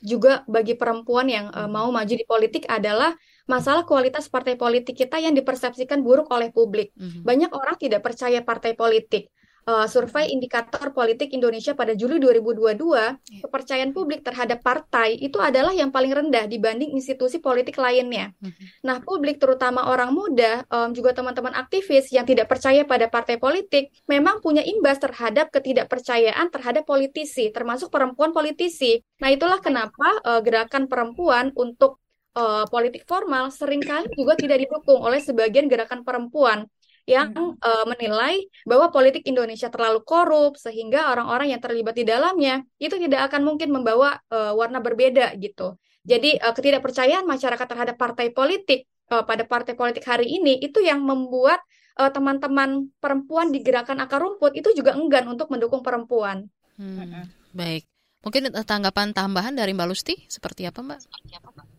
[0.01, 3.13] juga bagi perempuan yang uh, mau maju di politik adalah
[3.47, 6.91] masalah kualitas partai politik kita yang dipersepsikan buruk oleh publik.
[6.97, 7.21] Mm -hmm.
[7.23, 9.31] Banyak orang tidak percaya partai politik
[9.67, 13.43] uh, survei indikator politik Indonesia pada Juli 2022, iya.
[13.43, 18.31] kepercayaan publik terhadap partai itu adalah yang paling rendah dibanding institusi politik lainnya.
[18.39, 18.87] Mhm.
[18.87, 23.91] Nah, publik terutama orang muda, um, juga teman-teman aktivis yang tidak percaya pada partai politik,
[24.07, 29.03] memang punya imbas terhadap ketidakpercayaan terhadap politisi, termasuk perempuan politisi.
[29.19, 31.99] Nah, itulah kenapa uh, gerakan perempuan untuk
[32.37, 36.69] uh, politik formal sering kali juga tidak didukung oleh sebagian gerakan perempuan
[37.07, 42.99] yang uh, menilai bahwa politik Indonesia terlalu korup sehingga orang-orang yang terlibat di dalamnya itu
[42.99, 45.79] tidak akan mungkin membawa uh, warna berbeda gitu.
[46.03, 50.99] Jadi uh, ketidakpercayaan masyarakat terhadap partai politik uh, pada partai politik hari ini itu yang
[51.01, 51.63] membuat
[51.97, 56.45] teman-teman uh, perempuan di gerakan akar rumput itu juga enggan untuk mendukung perempuan.
[56.77, 57.25] Hmm,
[57.57, 57.89] baik.
[58.21, 60.99] Mungkin tanggapan tambahan dari Mbak Lusti seperti apa, Mbak?
[61.01, 61.76] Seperti apa, Mbak?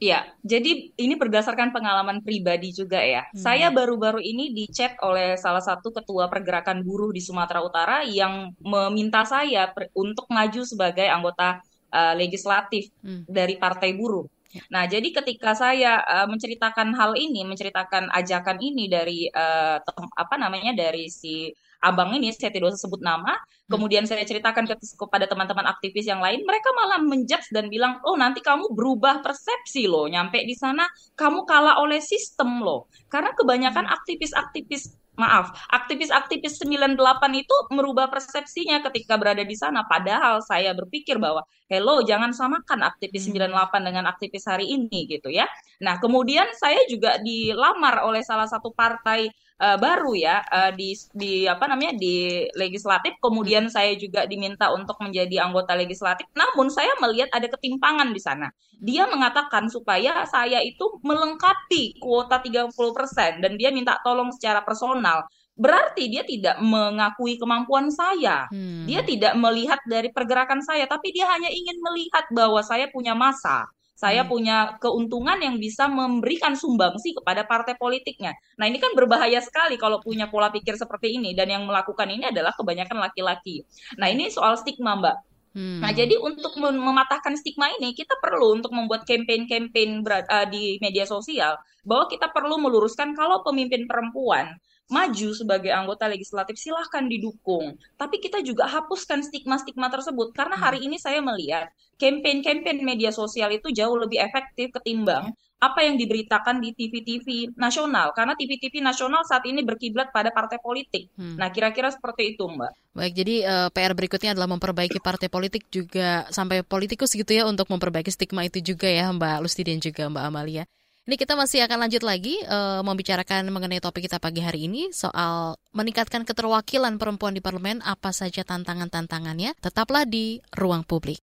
[0.00, 3.28] Iya, jadi ini berdasarkan pengalaman pribadi juga ya.
[3.28, 3.36] Hmm.
[3.36, 9.28] Saya baru-baru ini dicek oleh salah satu ketua pergerakan buruh di Sumatera Utara yang meminta
[9.28, 11.60] saya untuk maju sebagai anggota
[11.92, 13.28] uh, legislatif hmm.
[13.28, 14.24] dari Partai Buruh.
[14.50, 14.64] Ya.
[14.72, 19.84] Nah, jadi ketika saya uh, menceritakan hal ini, menceritakan ajakan ini dari uh,
[20.16, 24.76] apa namanya dari si abang ini, saya tidak usah sebut nama, kemudian saya ceritakan ke,
[24.96, 29.88] kepada teman-teman aktivis yang lain, mereka malah menjudge dan bilang, oh nanti kamu berubah persepsi
[29.88, 30.84] loh, nyampe di sana
[31.16, 33.96] kamu kalah oleh sistem loh, karena kebanyakan hmm.
[33.96, 36.96] aktivis-aktivis maaf, aktivis-aktivis 98
[37.36, 39.84] itu merubah persepsinya ketika berada di sana.
[39.84, 43.84] Padahal saya berpikir bahwa, hello, jangan samakan aktivis 98 hmm.
[43.84, 45.44] dengan aktivis hari ini gitu ya.
[45.84, 49.28] Nah, kemudian saya juga dilamar oleh salah satu partai
[49.60, 53.20] uh, baru ya uh, di di apa namanya di legislatif.
[53.20, 56.26] Kemudian saya juga diminta untuk menjadi anggota legislatif.
[56.32, 58.48] Namun saya melihat ada ketimpangan di sana.
[58.80, 65.28] Dia mengatakan supaya saya itu melengkapi kuota 30% dan dia minta tolong secara personal.
[65.60, 68.48] Berarti dia tidak mengakui kemampuan saya.
[68.48, 68.88] Hmm.
[68.88, 73.68] Dia tidak melihat dari pergerakan saya, tapi dia hanya ingin melihat bahwa saya punya masa
[74.00, 74.30] saya hmm.
[74.32, 78.32] punya keuntungan yang bisa memberikan sumbangsi kepada partai politiknya.
[78.56, 82.32] Nah ini kan berbahaya sekali kalau punya pola pikir seperti ini dan yang melakukan ini
[82.32, 83.60] adalah kebanyakan laki-laki.
[84.00, 85.20] Nah ini soal stigma mbak.
[85.50, 85.82] Hmm.
[85.82, 91.02] Nah, jadi untuk mem mematahkan stigma ini, kita perlu untuk membuat campaign-campaign uh, di media
[91.02, 94.54] sosial bahwa kita perlu meluruskan kalau pemimpin perempuan
[94.90, 97.78] maju sebagai anggota legislatif silahkan didukung.
[97.94, 100.86] Tapi kita juga hapuskan stigma-stigma tersebut karena hari hmm.
[100.90, 106.72] ini saya melihat campaign-campaign media sosial itu jauh lebih efektif ketimbang apa yang diberitakan di
[106.72, 111.12] TV-TV nasional karena TV-TV nasional saat ini berkiblat pada partai politik.
[111.20, 111.36] Hmm.
[111.36, 112.96] Nah, kira-kira seperti itu, Mbak.
[112.96, 117.44] Baik, jadi uh, eh, PR berikutnya adalah memperbaiki partai politik juga sampai politikus gitu ya
[117.44, 120.64] untuk memperbaiki stigma itu juga ya, Mbak Lusti dan juga Mbak Amalia.
[121.08, 125.56] Ini kita masih akan lanjut lagi uh, membicarakan mengenai topik kita pagi hari ini soal
[125.72, 129.56] meningkatkan keterwakilan perempuan di parlemen, apa saja tantangan-tantangannya.
[129.56, 131.24] Tetaplah di ruang publik.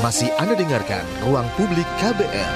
[0.00, 2.54] Masih Anda dengarkan Ruang Publik KBR.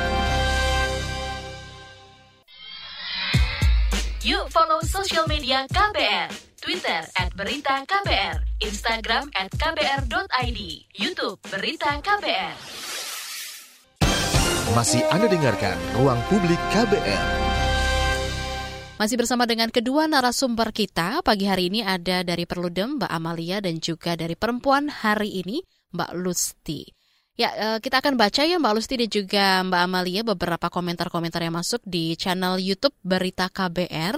[4.24, 6.32] Yuk follow social media KBR.
[6.62, 10.60] Twitter at Berita KBR, Instagram at KBR.id,
[10.94, 13.11] Youtube Berita KBR.
[14.72, 17.26] Masih Anda dengarkan Ruang Publik KBR.
[18.96, 23.76] Masih bersama dengan kedua narasumber kita, pagi hari ini ada dari Perludem Mbak Amalia dan
[23.84, 25.60] juga dari Perempuan hari ini
[25.92, 26.88] Mbak Lusti.
[27.36, 31.60] Ya, eh, kita akan baca ya Mbak Lusti dan juga Mbak Amalia beberapa komentar-komentar yang
[31.60, 34.16] masuk di channel YouTube Berita KBR.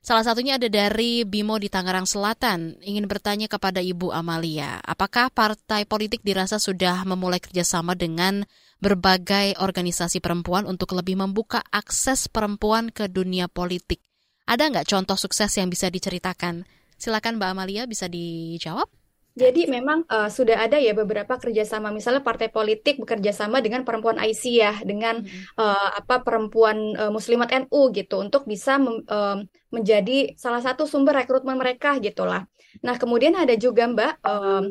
[0.00, 5.84] Salah satunya ada dari Bimo di Tangerang Selatan, ingin bertanya kepada Ibu Amalia, apakah partai
[5.84, 8.48] politik dirasa sudah memulai kerjasama dengan
[8.82, 14.02] berbagai organisasi perempuan untuk lebih membuka akses perempuan ke dunia politik?
[14.42, 16.66] Ada nggak contoh sukses yang bisa diceritakan?
[16.98, 18.90] Silakan Mbak Amalia bisa dijawab.
[19.32, 24.20] Jadi memang uh, sudah ada ya beberapa kerjasama, misalnya partai politik bekerja sama dengan perempuan
[24.20, 25.56] IC ya, dengan hmm.
[25.56, 29.40] uh, apa perempuan uh, Muslimat NU gitu, untuk bisa uh,
[29.72, 32.44] menjadi salah satu sumber rekrutmen mereka gitulah.
[32.80, 34.12] Nah kemudian ada juga Mbak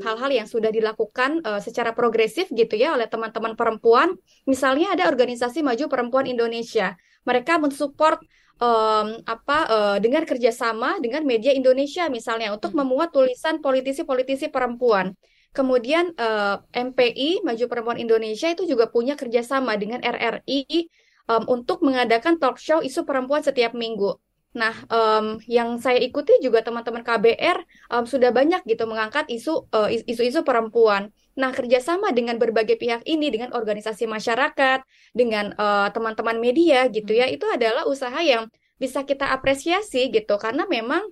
[0.01, 4.17] hal-hal um, yang sudah dilakukan uh, secara progresif gitu ya oleh teman-teman perempuan,
[4.49, 8.17] misalnya ada organisasi Maju Perempuan Indonesia, mereka mensupport
[8.61, 15.17] um, apa uh, dengan kerjasama dengan media Indonesia misalnya untuk memuat tulisan politisi-politisi perempuan.
[15.51, 20.87] Kemudian uh, eh, MPI Maju Perempuan Indonesia itu juga punya kerjasama dengan RRI
[21.27, 24.15] um, untuk mengadakan talk show isu perempuan setiap minggu.
[24.51, 29.71] Nah, um, yang saya ikuti juga teman-teman KBR um, sudah banyak gitu mengangkat isu
[30.03, 31.15] isu-isu perempuan.
[31.39, 34.83] Nah, kerjasama dengan berbagai pihak ini, dengan organisasi masyarakat,
[35.15, 40.67] dengan uh, teman-teman media gitu ya, itu adalah usaha yang bisa kita apresiasi gitu, karena
[40.67, 41.07] memang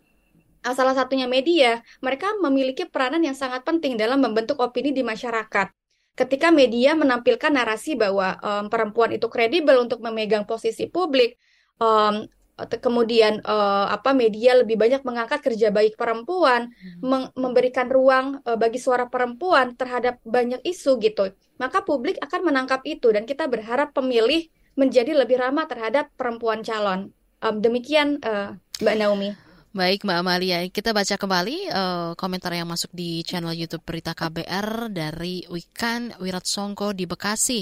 [0.67, 5.71] uh, salah satunya media, mereka memiliki peranan yang sangat penting dalam membentuk opini di masyarakat.
[6.19, 11.39] Ketika media menampilkan narasi bahwa um, perempuan itu kredibel untuk memegang posisi publik,
[11.79, 12.27] um,
[12.67, 17.37] kemudian uh, apa media lebih banyak mengangkat kerja baik perempuan, hmm.
[17.37, 21.31] memberikan ruang uh, bagi suara perempuan terhadap banyak isu gitu.
[21.61, 27.11] Maka publik akan menangkap itu dan kita berharap pemilih menjadi lebih ramah terhadap perempuan calon.
[27.39, 29.31] Um, demikian uh, Mbak Naomi.
[29.69, 34.89] Baik Mbak Amalia, kita baca kembali uh, komentar yang masuk di channel YouTube Berita KBR
[34.89, 37.61] dari Wikan Wiratsongko di Bekasi.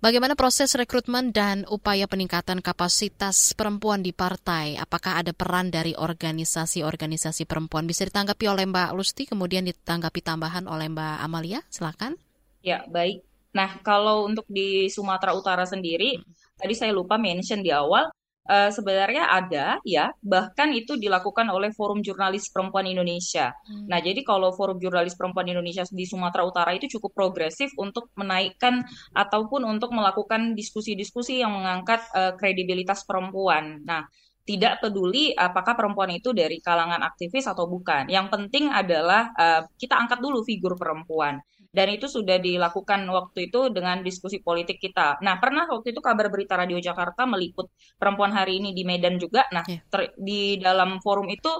[0.00, 4.80] Bagaimana proses rekrutmen dan upaya peningkatan kapasitas perempuan di partai?
[4.80, 7.84] Apakah ada peran dari organisasi-organisasi perempuan?
[7.84, 11.60] Bisa ditanggapi oleh Mbak Lusti, kemudian ditanggapi tambahan oleh Mbak Amalia.
[11.68, 12.16] Silakan.
[12.64, 13.20] Ya, baik.
[13.52, 16.56] Nah, kalau untuk di Sumatera Utara sendiri, hmm.
[16.56, 18.08] tadi saya lupa mention di awal,
[18.50, 23.54] uh, sebenarnya ada ya, bahkan itu dilakukan oleh Forum Jurnalis Perempuan Indonesia.
[23.70, 23.86] Hmm.
[23.86, 28.82] Nah, jadi kalau Forum Jurnalis Perempuan Indonesia di Sumatera Utara itu cukup progresif untuk menaikkan
[29.14, 33.86] ataupun untuk melakukan diskusi-diskusi yang mengangkat uh, kredibilitas perempuan.
[33.86, 34.02] Nah,
[34.42, 38.10] tidak peduli apakah perempuan itu dari kalangan aktivis atau bukan.
[38.10, 41.38] Yang penting adalah uh, kita angkat dulu figur perempuan
[41.70, 45.22] dan itu sudah dilakukan waktu itu dengan diskusi politik kita.
[45.22, 49.46] Nah, pernah waktu itu kabar berita Radio Jakarta meliput perempuan hari ini di Medan juga.
[49.54, 49.78] Nah, yeah.
[49.86, 51.50] ter, di dalam forum itu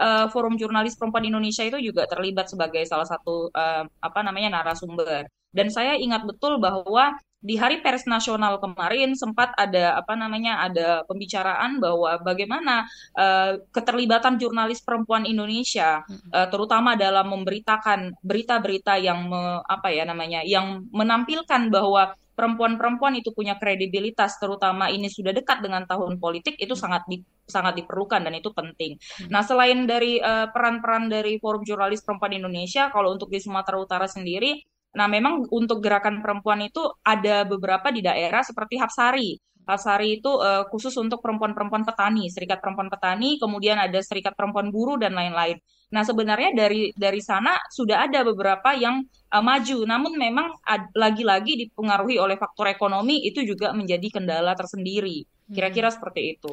[0.00, 5.30] uh, Forum Jurnalis Perempuan Indonesia itu juga terlibat sebagai salah satu uh, apa namanya narasumber.
[5.54, 11.08] Dan saya ingat betul bahwa di Hari Pers Nasional kemarin sempat ada apa namanya ada
[11.08, 12.84] pembicaraan bahwa bagaimana
[13.16, 20.44] uh, keterlibatan jurnalis perempuan Indonesia uh, terutama dalam memberitakan berita-berita yang me, apa ya namanya
[20.44, 26.72] yang menampilkan bahwa perempuan-perempuan itu punya kredibilitas terutama ini sudah dekat dengan tahun politik itu
[26.72, 28.96] sangat di, sangat diperlukan dan itu penting.
[29.28, 34.08] Nah, selain dari peran-peran uh, dari Forum Jurnalis Perempuan Indonesia kalau untuk di Sumatera Utara
[34.08, 34.56] sendiri
[34.90, 39.38] Nah, memang untuk gerakan perempuan itu ada beberapa di daerah seperti Hapsari.
[39.62, 44.98] Hapsari itu uh, khusus untuk perempuan-perempuan petani, serikat perempuan petani, kemudian ada serikat perempuan buruh
[44.98, 45.62] dan lain-lain.
[45.94, 50.58] Nah, sebenarnya dari dari sana sudah ada beberapa yang uh, maju, namun memang
[50.98, 55.22] lagi-lagi dipengaruhi oleh faktor ekonomi itu juga menjadi kendala tersendiri.
[55.50, 55.96] Kira-kira hmm.
[55.98, 56.50] seperti itu.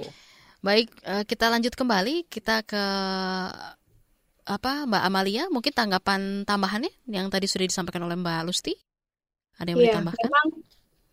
[0.62, 2.84] Baik, uh, kita lanjut kembali kita ke
[4.48, 8.74] apa Mbak Amalia mungkin tanggapan tambahannya yang tadi sudah disampaikan oleh Mbak Lusti
[9.60, 10.32] ada yang mau Iya, ditambahkan?
[10.32, 10.48] memang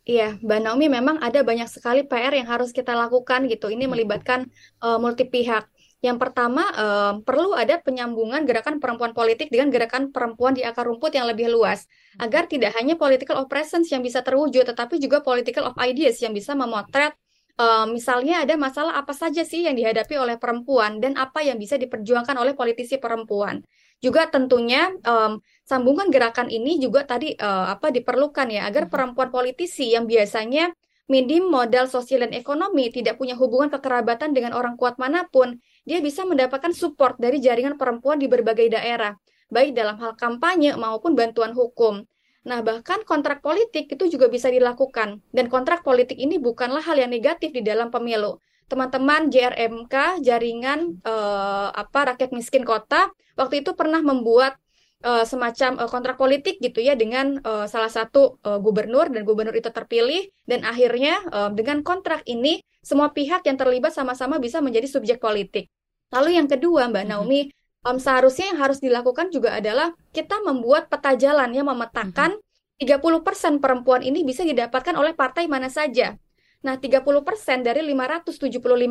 [0.04, 3.66] iya, Mbak Naomi memang ada banyak sekali PR yang harus kita lakukan gitu.
[3.72, 4.48] Ini melibatkan
[4.84, 5.64] uh, multi pihak.
[6.04, 11.16] Yang pertama, uh, perlu ada penyambungan gerakan perempuan politik dengan gerakan perempuan di akar rumput
[11.16, 11.88] yang lebih luas,
[12.20, 16.36] agar tidak hanya political of presence yang bisa terwujud, tetapi juga political of ideas yang
[16.36, 17.16] bisa memotret
[17.58, 21.78] uh, misalnya ada masalah apa saja sih yang dihadapi oleh perempuan dan apa yang bisa
[21.78, 23.62] diperjuangkan oleh politisi perempuan.
[24.02, 29.94] Juga tentunya um, sambungan gerakan ini juga tadi uh, apa diperlukan ya agar perempuan politisi
[29.96, 30.74] yang biasanya
[31.08, 36.00] minim modal sosial dan ekonomi, tidak punya hubungan kekerabatan dengan orang kuat mana pun, dia
[36.00, 39.12] bisa mendapatkan support dari jaringan perempuan di berbagai daerah,
[39.52, 42.08] baik dalam hal kampanye maupun bantuan hukum.
[42.44, 45.24] Nah, bahkan kontrak politik itu juga bisa dilakukan.
[45.32, 48.36] Dan kontrak politik ini bukanlah hal yang negatif di dalam pemilu.
[48.68, 54.60] Teman-teman JRMK, jaringan eh, apa rakyat miskin kota, waktu itu pernah membuat
[55.04, 59.56] eh, semacam eh, kontrak politik gitu ya dengan eh, salah satu eh, gubernur dan gubernur
[59.56, 64.84] itu terpilih dan akhirnya eh, dengan kontrak ini semua pihak yang terlibat sama-sama bisa menjadi
[64.84, 65.72] subjek politik.
[66.12, 67.48] Lalu yang kedua, Mbak Naomi,
[67.84, 72.40] um, seharusnya yang harus dilakukan juga adalah kita membuat peta jalan yang memetakan
[72.80, 76.18] 30% perempuan ini bisa didapatkan oleh partai mana saja.
[76.64, 78.40] Nah, 30% dari 575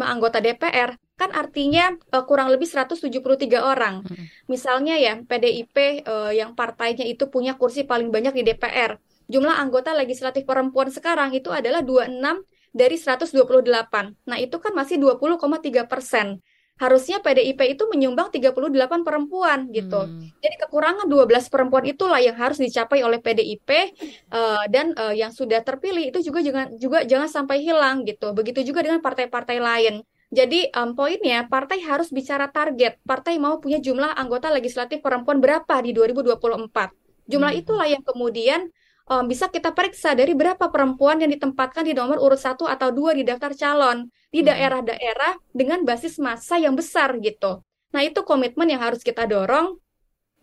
[0.06, 3.10] anggota DPR kan artinya uh, kurang lebih 173
[3.58, 4.06] orang.
[4.46, 9.02] Misalnya ya, PDIP uh, yang partainya itu punya kursi paling banyak di DPR.
[9.26, 12.46] Jumlah anggota legislatif perempuan sekarang itu adalah 26
[12.78, 13.42] dari 128.
[14.30, 16.46] Nah, itu kan masih 20,3 persen
[16.82, 20.10] harusnya PDIP itu menyumbang 38 perempuan gitu.
[20.10, 20.26] Hmm.
[20.42, 23.86] Jadi kekurangan 12 perempuan itulah yang harus dicapai oleh PDIP uh,
[24.34, 28.34] eh, dan uh, yang sudah terpilih itu juga jangan juga jangan sampai hilang gitu.
[28.34, 30.02] Begitu juga dengan partai-partai lain.
[30.34, 32.98] Jadi um, poinnya partai harus bicara target.
[33.06, 37.30] Partai mau punya jumlah anggota legislatif perempuan berapa di 2024.
[37.30, 37.62] Jumlah hmm.
[37.62, 38.74] itulah yang kemudian
[39.10, 43.16] um, bisa kita periksa dari berapa perempuan yang ditempatkan di nomor urut satu atau dua
[43.16, 44.48] di daftar calon di hmm.
[44.48, 47.64] daerah-daerah dengan basis massa yang besar gitu.
[47.94, 49.78] Nah itu komitmen yang harus kita dorong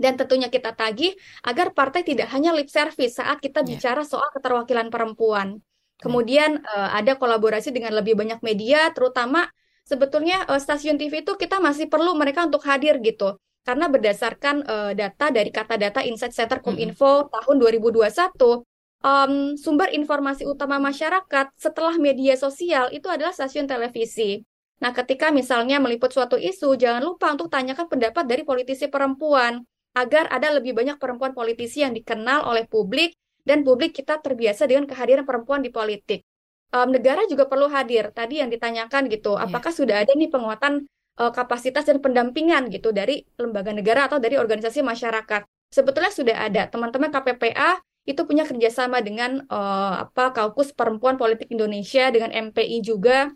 [0.00, 1.12] dan tentunya kita tagih
[1.44, 3.76] agar partai tidak hanya lip service saat kita yeah.
[3.76, 5.60] bicara soal keterwakilan perempuan.
[6.00, 9.52] Kemudian uh, ada kolaborasi dengan lebih banyak media, terutama
[9.84, 13.36] sebetulnya uh, stasiun TV itu kita masih perlu mereka untuk hadir gitu
[13.70, 17.38] karena berdasarkan uh, data dari kata data Insight Center Kominfo hmm.
[17.38, 17.56] tahun
[17.86, 18.66] 2021
[19.06, 24.42] um, sumber informasi utama masyarakat setelah media sosial itu adalah stasiun televisi.
[24.82, 29.62] Nah, ketika misalnya meliput suatu isu, jangan lupa untuk tanyakan pendapat dari politisi perempuan
[29.94, 33.14] agar ada lebih banyak perempuan politisi yang dikenal oleh publik
[33.46, 36.26] dan publik kita terbiasa dengan kehadiran perempuan di politik.
[36.74, 38.10] Um, negara juga perlu hadir.
[38.10, 39.46] Tadi yang ditanyakan gitu, yeah.
[39.46, 44.40] apakah sudah ada nih penguatan uh, kapasitas dan pendampingan gitu dari lembaga negara atau dari
[44.40, 45.44] organisasi masyarakat.
[45.68, 47.78] Sebetulnya sudah ada teman-teman KPPA
[48.08, 53.30] itu punya kerjasama dengan uh, apa Kaukus Perempuan Politik Indonesia dengan MPI juga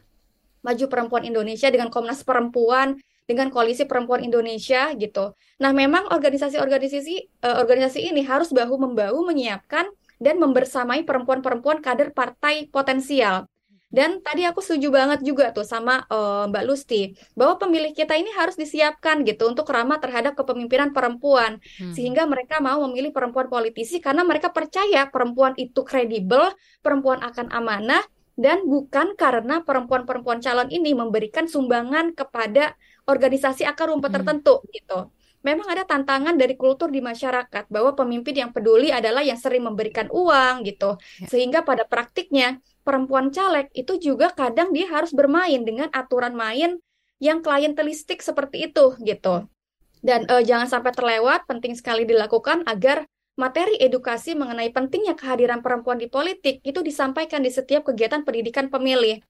[0.64, 2.96] Maju Perempuan Indonesia dengan Komnas Perempuan
[3.28, 5.36] dengan Koalisi Perempuan Indonesia gitu.
[5.60, 12.68] Nah, memang organisasi-organisasi uh, organisasi ini harus bahu membahu menyiapkan dan membersamai perempuan-perempuan kader partai
[12.72, 13.44] potensial.
[13.94, 18.26] Dan tadi aku setuju banget juga tuh sama uh, Mbak Lusti bahwa pemilih kita ini
[18.34, 21.94] harus disiapkan gitu untuk ramah terhadap kepemimpinan perempuan hmm.
[21.94, 26.50] sehingga mereka mau memilih perempuan politisi karena mereka percaya perempuan itu kredibel,
[26.82, 28.02] perempuan akan amanah
[28.34, 32.74] dan bukan karena perempuan-perempuan calon ini memberikan sumbangan kepada
[33.06, 34.16] organisasi akar rumput hmm.
[34.18, 35.14] tertentu gitu
[35.44, 40.08] memang ada tantangan dari kultur di masyarakat bahwa pemimpin yang peduli adalah yang sering memberikan
[40.08, 40.96] uang gitu.
[41.20, 41.28] Ya.
[41.28, 46.78] Sehingga pada praktiknya perempuan caleg itu juga kadang dia harus bermain dengan aturan main
[47.18, 49.48] yang klientelistik seperti itu gitu.
[50.04, 53.08] Dan uh, jangan sampai terlewat, penting sekali dilakukan agar
[53.40, 59.24] materi edukasi mengenai pentingnya kehadiran perempuan di politik itu disampaikan di setiap kegiatan pendidikan pemilih.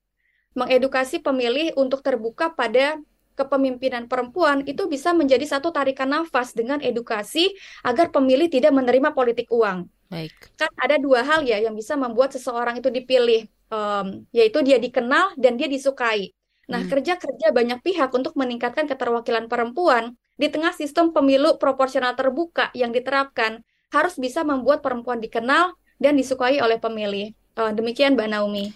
[0.59, 2.99] Mengedukasi pemilih untuk terbuka pada
[3.35, 7.51] kepemimpinan perempuan itu bisa menjadi satu tarikan nafas dengan edukasi
[7.83, 9.91] agar pemilih tidak menerima politik uang.
[10.09, 10.33] Baik.
[10.55, 15.35] Kan ada dua hal ya yang bisa membuat seseorang itu dipilih, um, yaitu dia dikenal
[15.35, 16.31] dan dia disukai.
[16.65, 16.91] Nah, hmm.
[16.91, 23.61] kerja-kerja banyak pihak untuk meningkatkan keterwakilan perempuan di tengah sistem pemilu proporsional terbuka yang diterapkan
[23.93, 27.37] harus bisa membuat perempuan dikenal dan disukai oleh pemilih.
[27.55, 28.75] Uh, demikian Mbak Naomi.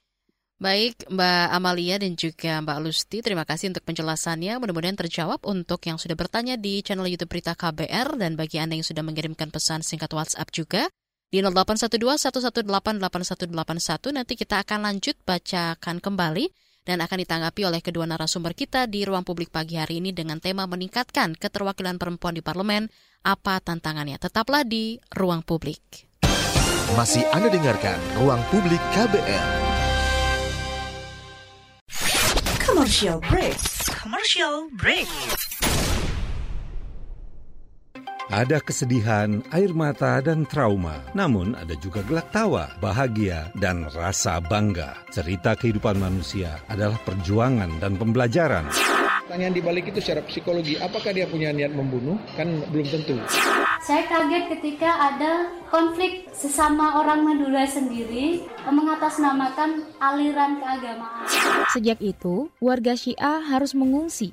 [0.59, 4.59] Baik, Mbak Amalia dan juga Mbak Lusti, terima kasih untuk penjelasannya.
[4.59, 8.83] Mudah-mudahan terjawab untuk yang sudah bertanya di channel YouTube Berita KBR dan bagi Anda yang
[8.83, 10.91] sudah mengirimkan pesan singkat WhatsApp juga
[11.31, 14.11] di 0812-118-8181.
[14.11, 16.51] Nanti kita akan lanjut bacakan kembali
[16.83, 20.67] dan akan ditanggapi oleh kedua narasumber kita di ruang publik pagi hari ini dengan tema
[20.67, 22.91] meningkatkan keterwakilan perempuan di parlemen.
[23.23, 24.19] Apa tantangannya?
[24.19, 26.11] Tetaplah di ruang publik.
[26.99, 29.68] Masih Anda dengarkan Ruang Publik KBR.
[32.89, 33.61] Commercial break.
[34.01, 35.11] Commercial break.
[38.33, 41.05] Ada kesedihan, air mata, dan trauma.
[41.13, 44.97] Namun ada juga gelak tawa, bahagia, dan rasa bangga.
[45.13, 48.73] Cerita kehidupan manusia adalah perjuangan dan pembelajaran.
[49.29, 52.17] Pertanyaan di balik itu secara psikologi, apakah dia punya niat membunuh?
[52.33, 53.13] Kan belum tentu.
[53.85, 61.29] Saya kaget ketika ada konflik sesama orang Madura sendiri mengatasnamakan aliran keagamaan.
[61.69, 64.33] Sejak itu, warga Syiah harus mengungsi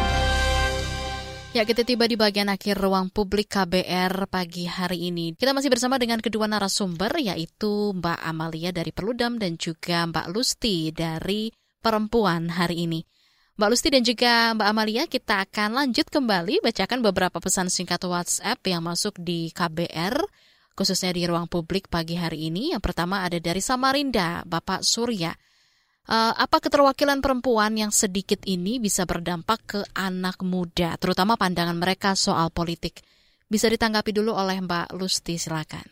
[1.51, 5.35] Ya, kita tiba di bagian akhir ruang publik KBR pagi hari ini.
[5.35, 10.95] Kita masih bersama dengan kedua narasumber, yaitu Mbak Amalia dari Perludam dan juga Mbak Lusti
[10.95, 11.51] dari
[11.83, 13.03] Perempuan hari ini.
[13.59, 18.63] Mbak Lusti dan juga Mbak Amalia, kita akan lanjut kembali bacakan beberapa pesan singkat WhatsApp
[18.71, 20.23] yang masuk di KBR,
[20.71, 22.71] khususnya di ruang publik pagi hari ini.
[22.71, 25.35] Yang pertama ada dari Samarinda, Bapak Surya.
[26.09, 32.17] Uh, apa keterwakilan perempuan yang sedikit ini bisa berdampak ke anak muda, terutama pandangan mereka
[32.17, 33.05] soal politik?
[33.45, 35.85] Bisa ditanggapi dulu oleh Mbak Lusti, silakan.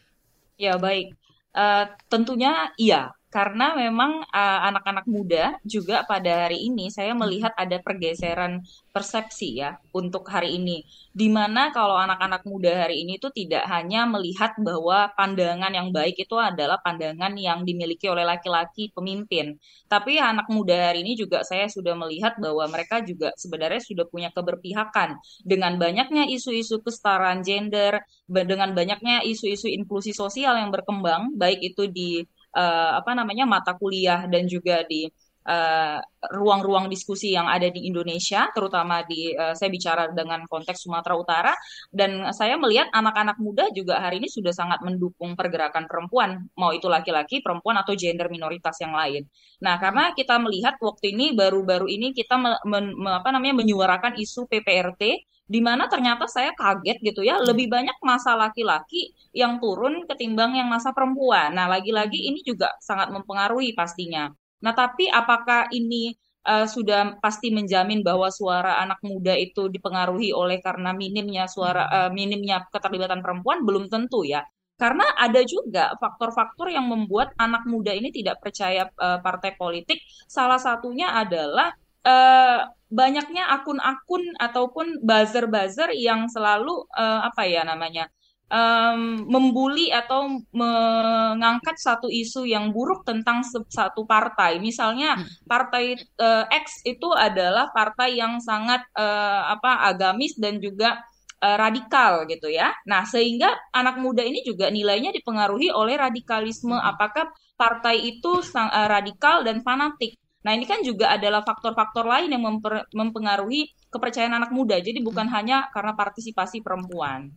[0.57, 1.13] Ya baik,
[1.53, 7.21] uh, tentunya iya karena memang uh, anak-anak muda juga pada hari ini saya hmm.
[7.21, 10.81] melihat ada pergeseran persepsi ya untuk hari ini
[11.13, 16.17] di mana kalau anak-anak muda hari ini itu tidak hanya melihat bahwa pandangan yang baik
[16.17, 21.69] itu adalah pandangan yang dimiliki oleh laki-laki pemimpin tapi anak muda hari ini juga saya
[21.69, 28.73] sudah melihat bahwa mereka juga sebenarnya sudah punya keberpihakan dengan banyaknya isu-isu kesetaraan gender dengan
[28.73, 32.25] banyaknya isu-isu inklusi sosial yang berkembang baik itu di
[32.55, 35.09] uh, apa namanya mata kuliah dan juga di
[35.49, 35.97] eh,
[36.29, 41.15] ruang-ruang uh, diskusi yang ada di Indonesia, terutama di uh, saya bicara dengan konteks Sumatera
[41.17, 41.53] Utara,
[41.89, 46.85] dan saya melihat anak-anak muda juga hari ini sudah sangat mendukung pergerakan perempuan, mau itu
[46.85, 49.25] laki-laki, perempuan atau gender minoritas yang lain.
[49.65, 54.45] Nah, karena kita melihat waktu ini baru-baru ini kita me, me, apa namanya menyuarakan isu
[54.45, 55.01] PPRT
[55.49, 60.69] di mana ternyata saya kaget gitu ya lebih banyak masa laki-laki yang turun ketimbang yang
[60.69, 61.57] masa perempuan.
[61.57, 64.29] Nah lagi-lagi ini juga sangat mempengaruhi pastinya.
[64.61, 66.13] Nah tapi apakah ini
[66.45, 72.09] uh, sudah pasti menjamin bahwa suara anak muda itu dipengaruhi oleh karena minimnya suara uh,
[72.13, 74.45] minimnya keterlibatan perempuan belum tentu ya.
[74.79, 79.99] Karena ada juga faktor-faktor yang membuat anak muda ini tidak percaya uh, partai politik.
[80.23, 81.75] Salah satunya adalah
[82.05, 88.09] uh, banyaknya akun-akun ataupun buzzer-buzzer yang selalu uh, apa ya namanya
[88.49, 94.57] um, membuli atau mengangkat satu isu yang buruk tentang satu partai.
[94.59, 95.45] Misalnya hmm.
[95.45, 100.99] partai uh, X itu adalah partai yang sangat uh, apa agamis dan juga
[101.39, 102.73] uh, radikal gitu ya.
[102.89, 106.89] Nah, sehingga anak muda ini juga nilainya dipengaruhi oleh radikalisme hmm.
[106.91, 110.17] apakah partai itu sang, uh, radikal dan fanatik.
[110.39, 114.79] Nah, ini kan juga adalah faktor-faktor lain yang memper, mempengaruhi kepercayaan anak muda.
[114.79, 115.35] Jadi bukan hmm.
[115.35, 117.27] hanya karena partisipasi perempuan.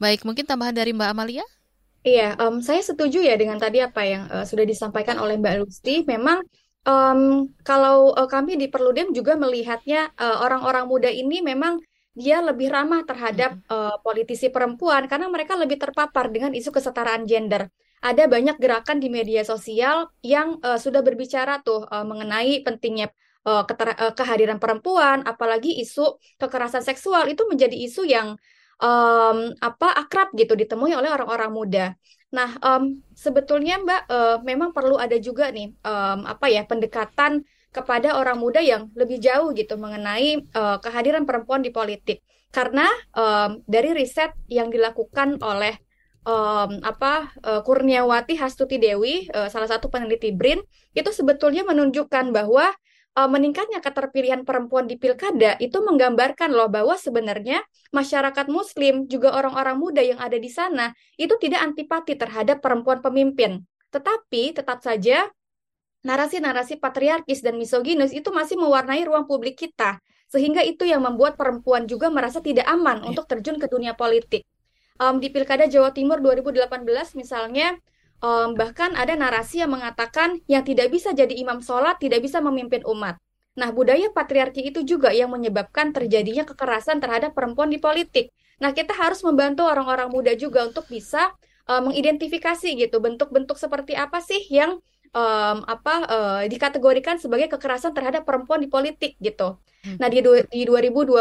[0.00, 1.44] Baik, mungkin tambahan dari Mbak Amalia?
[2.06, 6.06] Iya, um, saya setuju ya dengan tadi apa yang uh, sudah disampaikan oleh Mbak Lusti.
[6.06, 6.44] Memang
[6.86, 11.82] um, kalau uh, kami di Perludem juga melihatnya orang-orang uh, muda ini memang
[12.16, 17.68] dia lebih ramah terhadap uh, politisi perempuan karena mereka lebih terpapar dengan isu kesetaraan gender.
[18.04, 23.10] Ada banyak gerakan di media sosial yang uh, sudah berbicara tuh uh, mengenai pentingnya
[23.48, 28.36] uh, uh, kehadiran perempuan, apalagi isu kekerasan seksual itu menjadi isu yang
[28.82, 31.86] um, apa akrab gitu ditemui oleh orang-orang muda.
[32.34, 38.16] Nah, um, sebetulnya Mbak uh, memang perlu ada juga nih um, apa ya pendekatan kepada
[38.16, 42.24] orang muda yang lebih jauh gitu mengenai uh, kehadiran perempuan di politik.
[42.50, 45.76] Karena um, dari riset yang dilakukan oleh
[46.26, 50.60] um, apa uh, Kurniawati Hastuti Dewi, uh, salah satu peneliti BRIN,
[50.92, 52.74] itu sebetulnya menunjukkan bahwa
[53.14, 57.62] uh, meningkatnya keterpilihan perempuan di pilkada itu menggambarkan loh bahwa sebenarnya
[57.94, 63.62] masyarakat muslim juga orang-orang muda yang ada di sana itu tidak antipati terhadap perempuan pemimpin.
[63.94, 65.30] Tetapi tetap saja
[66.04, 70.02] narasi-narasi patriarkis dan misoginus itu masih mewarnai ruang publik kita.
[70.26, 73.08] Sehingga itu yang membuat perempuan juga merasa tidak aman yeah.
[73.14, 74.42] untuk terjun ke dunia politik.
[74.96, 77.76] Um, di Pilkada Jawa Timur 2018 misalnya,
[78.24, 82.80] um, bahkan ada narasi yang mengatakan yang tidak bisa jadi imam sholat, tidak bisa memimpin
[82.88, 83.20] umat.
[83.56, 88.28] Nah, budaya patriarki itu juga yang menyebabkan terjadinya kekerasan terhadap perempuan di politik.
[88.60, 91.32] Nah, kita harus membantu orang-orang muda juga untuk bisa
[91.68, 94.80] uh, mengidentifikasi gitu bentuk-bentuk seperti apa sih yang
[95.16, 99.56] um, apa uh, dikategorikan sebagai kekerasan terhadap perempuan di politik gitu.
[99.84, 99.96] Hmm.
[100.00, 100.20] Nah di,
[100.52, 101.16] di 2020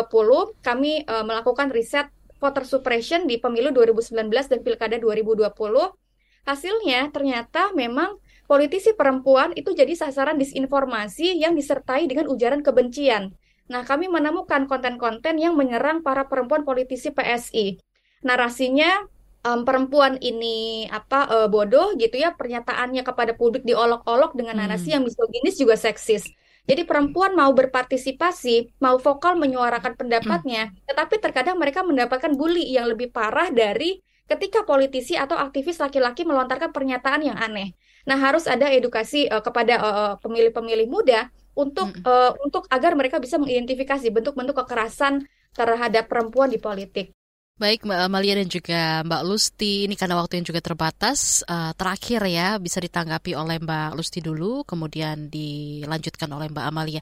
[0.59, 5.51] kami uh, melakukan riset voter suppression di pemilu 2019 dan pilkada 2020.
[6.45, 13.33] Hasilnya ternyata memang politisi perempuan itu jadi sasaran disinformasi yang disertai dengan ujaran kebencian.
[13.65, 17.81] Nah, kami menemukan konten-konten yang menyerang para perempuan politisi PSI.
[18.21, 19.09] Narasinya
[19.41, 24.95] um, perempuan ini apa uh, bodoh gitu ya pernyataannya kepada publik diolok-olok dengan narasi hmm.
[24.97, 26.29] yang misoginis juga seksis.
[26.65, 30.89] Jadi perempuan mau berpartisipasi, mau vokal menyuarakan pendapatnya, hmm.
[30.89, 36.73] tetapi terkadang mereka mendapatkan bully yang lebih parah dari ketika politisi atau aktivis laki-laki melontarkan
[36.73, 37.77] pernyataan yang aneh.
[38.09, 39.77] Nah, harus ada edukasi uh, kepada
[40.21, 41.19] pemilih-pemilih uh, muda
[41.53, 42.05] untuk hmm.
[42.05, 47.13] uh, untuk agar mereka bisa mengidentifikasi bentuk-bentuk kekerasan terhadap perempuan di politik.
[47.55, 52.19] Baik Mbak Amalia dan juga Mbak Lusti, ini karena waktu yang juga terbatas, uh, terakhir
[52.27, 56.99] ya bisa ditanggapi oleh Mbak Lusti dulu, kemudian dilanjutkan oleh Mbak Amalia.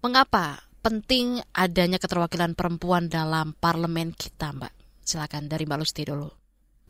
[0.00, 5.04] Mengapa penting adanya keterwakilan perempuan dalam parlemen kita, Mbak?
[5.04, 6.32] Silakan dari Mbak Lusti dulu.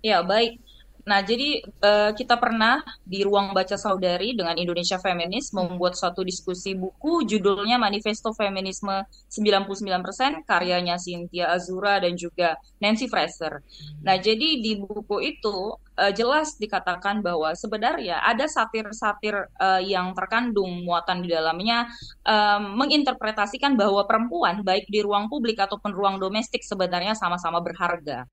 [0.07, 0.62] Ya baik,
[1.05, 6.72] Nah, jadi uh, kita pernah di ruang baca saudari dengan Indonesia Feminis membuat suatu diskusi
[6.72, 13.61] buku judulnya Manifesto Feminisme 99% karyanya Cynthia Azura dan juga Nancy Fraser.
[14.00, 20.88] Nah, jadi di buku itu uh, jelas dikatakan bahwa sebenarnya ada satir-satir uh, yang terkandung
[20.88, 21.84] muatan di dalamnya
[22.24, 28.24] um, menginterpretasikan bahwa perempuan baik di ruang publik ataupun ruang domestik sebenarnya sama-sama berharga.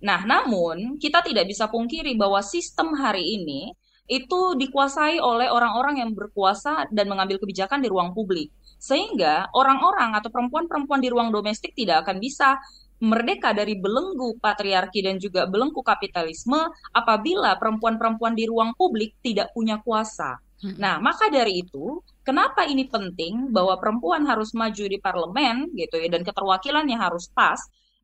[0.00, 3.72] Nah, namun kita tidak bisa pungkiri bahwa sistem hari ini
[4.10, 8.50] itu dikuasai oleh orang-orang yang berkuasa dan mengambil kebijakan di ruang publik.
[8.80, 12.58] Sehingga orang-orang atau perempuan-perempuan di ruang domestik tidak akan bisa
[13.00, 19.80] merdeka dari belenggu patriarki dan juga belenggu kapitalisme apabila perempuan-perempuan di ruang publik tidak punya
[19.80, 20.36] kuasa.
[20.60, 20.76] Hmm.
[20.76, 26.12] Nah, maka dari itu, kenapa ini penting bahwa perempuan harus maju di parlemen gitu ya
[26.12, 27.56] dan keterwakilannya harus pas?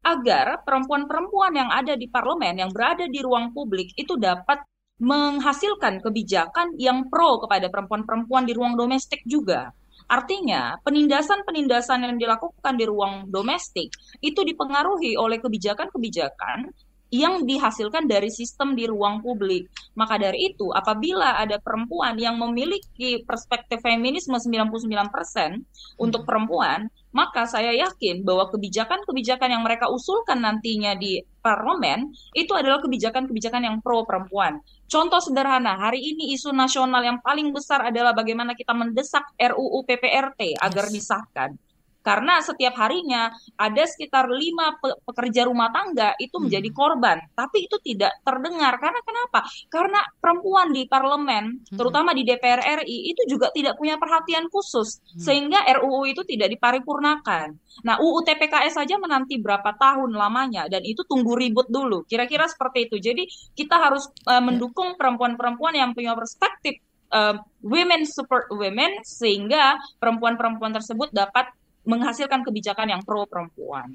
[0.06, 4.62] Agar perempuan-perempuan yang ada di parlemen, yang berada di ruang publik itu dapat
[5.02, 9.74] menghasilkan kebijakan yang pro kepada perempuan-perempuan di ruang domestik juga.
[10.06, 13.90] Artinya, penindasan-penindasan yang dilakukan di ruang domestik
[14.22, 16.70] itu dipengaruhi oleh kebijakan-kebijakan
[17.14, 19.70] yang dihasilkan dari sistem di ruang publik.
[19.94, 24.74] Maka dari itu, apabila ada perempuan yang memiliki perspektif feminisme 99%
[26.02, 32.82] untuk perempuan, maka saya yakin bahwa kebijakan-kebijakan yang mereka usulkan nantinya di parlemen itu adalah
[32.84, 34.60] kebijakan-kebijakan yang pro perempuan.
[34.86, 40.60] Contoh sederhana, hari ini isu nasional yang paling besar adalah bagaimana kita mendesak RUU PPRT
[40.60, 41.56] agar disahkan.
[42.06, 46.78] Karena setiap harinya ada sekitar lima pekerja rumah tangga itu menjadi hmm.
[46.78, 48.78] korban, tapi itu tidak terdengar.
[48.78, 49.42] Karena kenapa?
[49.66, 51.74] Karena perempuan di parlemen, hmm.
[51.74, 55.18] terutama di DPR RI, itu juga tidak punya perhatian khusus, hmm.
[55.18, 57.58] sehingga RUU itu tidak diparipurnakan.
[57.82, 62.06] Nah, UU TPKS saja menanti berapa tahun lamanya, dan itu tunggu ribut dulu.
[62.06, 63.02] Kira-kira seperti itu.
[63.02, 63.26] Jadi
[63.58, 66.78] kita harus uh, mendukung perempuan-perempuan yang punya perspektif
[67.10, 67.34] uh,
[67.66, 71.50] women support women, sehingga perempuan-perempuan tersebut dapat
[71.86, 73.94] menghasilkan kebijakan yang pro perempuan.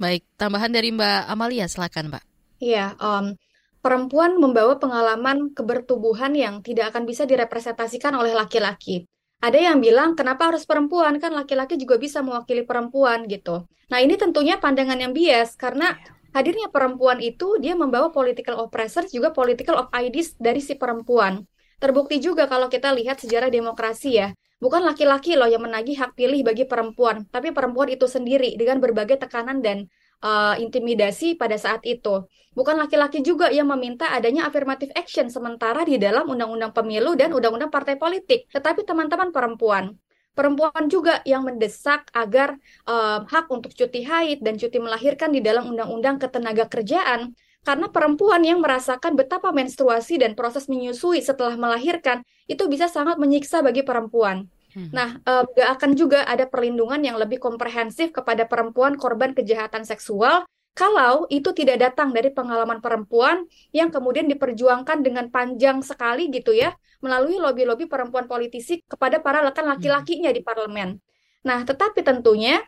[0.00, 2.24] Baik, tambahan dari Mbak Amalia, silakan Mbak.
[2.60, 3.36] Iya, um,
[3.80, 9.08] perempuan membawa pengalaman kebertubuhan yang tidak akan bisa direpresentasikan oleh laki-laki.
[9.40, 11.16] Ada yang bilang, kenapa harus perempuan?
[11.16, 13.64] Kan laki-laki juga bisa mewakili perempuan gitu.
[13.88, 15.96] Nah ini tentunya pandangan yang bias, karena
[16.36, 21.44] hadirnya perempuan itu dia membawa political oppressors juga political of ideas dari si perempuan.
[21.80, 24.28] Terbukti juga kalau kita lihat sejarah demokrasi ya,
[24.60, 29.16] bukan laki-laki loh yang menagih hak pilih bagi perempuan, tapi perempuan itu sendiri dengan berbagai
[29.16, 29.88] tekanan dan
[30.20, 32.28] uh, intimidasi pada saat itu.
[32.52, 37.72] Bukan laki-laki juga yang meminta adanya affirmative action sementara di dalam undang-undang pemilu dan undang-undang
[37.72, 39.96] partai politik, tetapi teman-teman perempuan.
[40.36, 45.66] Perempuan juga yang mendesak agar uh, hak untuk cuti haid dan cuti melahirkan di dalam
[45.72, 52.64] undang-undang ketenaga kerjaan karena perempuan yang merasakan betapa menstruasi dan proses menyusui setelah melahirkan itu
[52.66, 54.48] bisa sangat menyiksa bagi perempuan.
[54.70, 54.88] Hmm.
[54.94, 60.46] Nah, um, gak akan juga ada perlindungan yang lebih komprehensif kepada perempuan korban kejahatan seksual
[60.78, 63.44] kalau itu tidak datang dari pengalaman perempuan
[63.74, 69.66] yang kemudian diperjuangkan dengan panjang sekali gitu ya melalui lobby-lobby perempuan politisi kepada para rekan
[69.66, 70.96] laki-lakinya di parlemen.
[71.42, 72.60] Nah, tetapi tentunya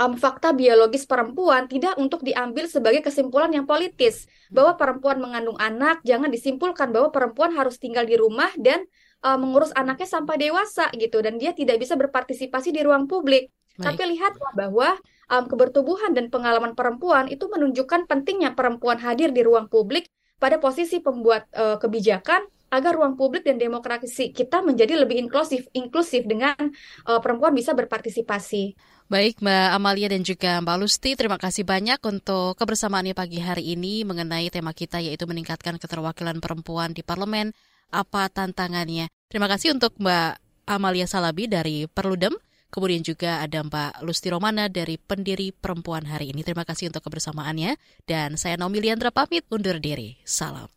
[0.00, 6.00] um, fakta biologis perempuan tidak untuk diambil sebagai kesimpulan yang politis bahwa perempuan mengandung anak
[6.02, 8.88] jangan disimpulkan bahwa perempuan harus tinggal di rumah dan
[9.20, 13.52] uh, mengurus anaknya sampai dewasa gitu dan dia tidak bisa berpartisipasi di ruang publik.
[13.76, 13.96] Baik.
[13.96, 14.88] Tapi lihatlah bahwa
[15.28, 20.08] um, kebertubuhan dan pengalaman perempuan itu menunjukkan pentingnya perempuan hadir di ruang publik
[20.40, 26.22] pada posisi pembuat uh, kebijakan agar ruang publik dan demokrasi kita menjadi lebih inklusif inklusif
[26.22, 26.56] dengan
[27.04, 28.78] uh, perempuan bisa berpartisipasi.
[29.10, 34.06] Baik Mbak Amalia dan juga Mbak Lusti, terima kasih banyak untuk kebersamaannya pagi hari ini
[34.06, 37.50] mengenai tema kita yaitu meningkatkan keterwakilan perempuan di parlemen.
[37.90, 39.10] Apa tantangannya?
[39.26, 40.38] Terima kasih untuk Mbak
[40.70, 42.38] Amalia Salabi dari Perludem,
[42.70, 46.46] kemudian juga ada Mbak Lusti Romana dari Pendiri Perempuan hari ini.
[46.46, 47.74] Terima kasih untuk kebersamaannya
[48.06, 50.22] dan saya Naomi Liandra pamit undur diri.
[50.22, 50.70] Salam.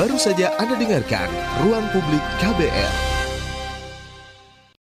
[0.00, 1.28] Baru saja Anda dengarkan
[1.68, 3.11] Ruang Publik KBR.